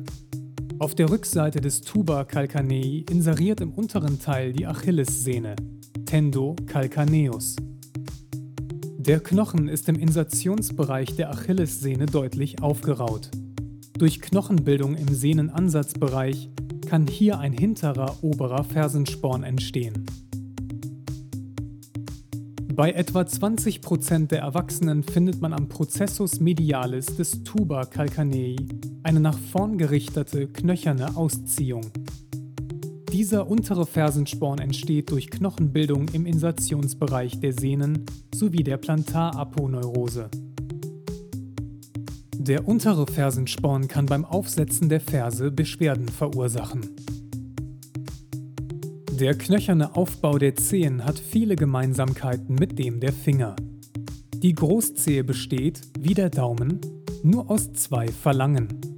Auf 0.81 0.95
der 0.95 1.11
Rückseite 1.11 1.61
des 1.61 1.83
Tuber 1.83 2.25
calcanei 2.25 3.05
inseriert 3.11 3.61
im 3.61 3.71
unteren 3.71 4.19
Teil 4.19 4.55
die 4.55 4.67
Achillessehne, 4.67 5.55
Tendo 6.07 6.57
calcaneus. 6.65 7.57
Der 8.97 9.21
Knochen 9.21 9.69
ist 9.69 9.91
im 9.91 9.97
Insertionsbereich 9.97 11.17
der 11.17 11.33
Achillessehne 11.33 12.07
deutlich 12.07 12.63
aufgeraut. 12.63 13.31
Durch 13.99 14.23
Knochenbildung 14.23 14.95
im 14.95 15.13
Sehnenansatzbereich 15.13 16.49
kann 16.89 17.07
hier 17.07 17.39
ein 17.39 17.53
hinterer 17.53 18.17
oberer 18.23 18.65
Fersensporn 18.65 19.43
entstehen. 19.43 20.07
Bei 22.75 22.93
etwa 22.93 23.21
20% 23.21 24.29
der 24.29 24.41
Erwachsenen 24.41 25.03
findet 25.03 25.43
man 25.43 25.53
am 25.53 25.69
Processus 25.69 26.41
medialis 26.41 27.05
des 27.05 27.45
Tuber 27.45 27.85
calcanei 27.85 28.57
eine 29.03 29.21
nach 29.21 29.39
vorn 29.39 29.79
gerichtete, 29.79 30.47
knöcherne 30.47 31.17
Ausziehung. 31.17 31.91
Dieser 33.13 33.51
untere 33.51 33.87
Fersensporn 33.87 34.61
entsteht 34.61 35.11
durch 35.11 35.31
Knochenbildung 35.31 36.09
im 36.13 36.27
Insertionsbereich 36.27 37.41
der 37.41 37.53
Sehnen 37.53 38.07
sowie 38.33 38.63
der 38.63 38.77
Plantaraponeurose. 38.77 40.31
Der 42.37 42.67
untere 42.69 43.07
Fersensporn 43.07 43.89
kann 43.89 44.07
beim 44.07 44.25
Aufsetzen 44.25 44.89
der 44.89 45.01
Ferse 45.01 45.51
Beschwerden 45.51 46.09
verursachen. 46.09 46.81
Der 49.13 49.37
knöcherne 49.37 49.97
Aufbau 49.97 50.39
der 50.39 50.55
Zehen 50.55 51.05
hat 51.05 51.19
viele 51.19 51.57
Gemeinsamkeiten 51.57 52.55
mit 52.55 52.79
dem 52.79 53.01
der 53.01 53.13
Finger. 53.13 53.57
Die 54.37 54.55
Großzehe 54.55 55.25
besteht, 55.25 55.83
wie 55.99 56.15
der 56.15 56.31
Daumen, 56.31 56.81
nur 57.23 57.51
aus 57.51 57.73
zwei 57.75 58.09
Phalangen. 58.09 58.90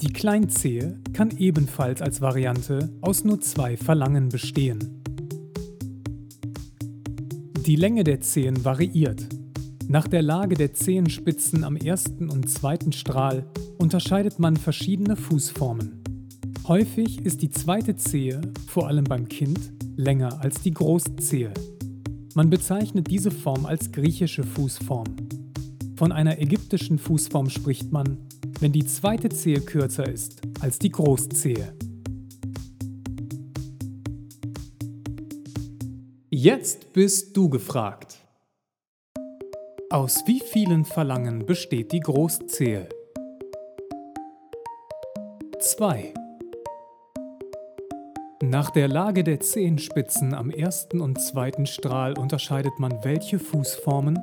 Die 0.00 0.12
Kleinzehe 0.12 1.00
kann 1.12 1.36
ebenfalls 1.38 2.00
als 2.00 2.20
Variante 2.20 2.88
aus 3.00 3.24
nur 3.24 3.40
zwei 3.40 3.76
Phalangen 3.76 4.28
bestehen. 4.28 5.02
Die 7.66 7.74
Länge 7.74 8.04
der 8.04 8.20
Zehen 8.20 8.64
variiert. 8.64 9.26
Nach 9.88 10.06
der 10.06 10.22
Lage 10.22 10.54
der 10.54 10.72
Zehenspitzen 10.72 11.64
am 11.64 11.76
ersten 11.76 12.30
und 12.30 12.48
zweiten 12.48 12.92
Strahl 12.92 13.44
unterscheidet 13.78 14.38
man 14.38 14.56
verschiedene 14.56 15.16
Fußformen. 15.16 16.00
Häufig 16.68 17.24
ist 17.26 17.42
die 17.42 17.50
zweite 17.50 17.96
Zehe, 17.96 18.40
vor 18.68 18.86
allem 18.86 19.04
beim 19.04 19.28
Kind, 19.28 19.72
länger 19.96 20.40
als 20.40 20.60
die 20.60 20.74
Großzehe. 20.74 21.52
Man 22.36 22.50
bezeichnet 22.50 23.10
diese 23.10 23.32
Form 23.32 23.66
als 23.66 23.90
griechische 23.90 24.44
Fußform. 24.44 25.08
Von 25.96 26.12
einer 26.12 26.38
ägyptischen 26.38 26.98
Fußform 26.98 27.50
spricht 27.50 27.90
man, 27.90 28.18
wenn 28.60 28.72
die 28.72 28.84
zweite 28.86 29.28
Zehe 29.28 29.60
kürzer 29.60 30.08
ist 30.08 30.40
als 30.60 30.78
die 30.78 30.90
Großzehe. 30.90 31.74
Jetzt 36.30 36.92
bist 36.92 37.36
du 37.36 37.48
gefragt. 37.48 38.18
Aus 39.90 40.22
wie 40.26 40.40
vielen 40.40 40.84
Phalangen 40.84 41.46
besteht 41.46 41.92
die 41.92 42.00
Großzehe? 42.00 42.88
2. 45.60 46.14
Nach 48.42 48.70
der 48.70 48.88
Lage 48.88 49.24
der 49.24 49.40
Zehenspitzen 49.40 50.34
am 50.34 50.50
ersten 50.50 51.00
und 51.00 51.20
zweiten 51.20 51.66
Strahl 51.66 52.16
unterscheidet 52.18 52.78
man 52.78 53.02
welche 53.02 53.38
Fußformen? 53.38 54.18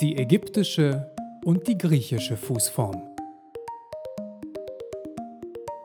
die 0.00 0.16
ägyptische 0.16 1.10
und 1.44 1.66
die 1.68 1.78
griechische 1.78 2.36
Fußform. 2.36 3.02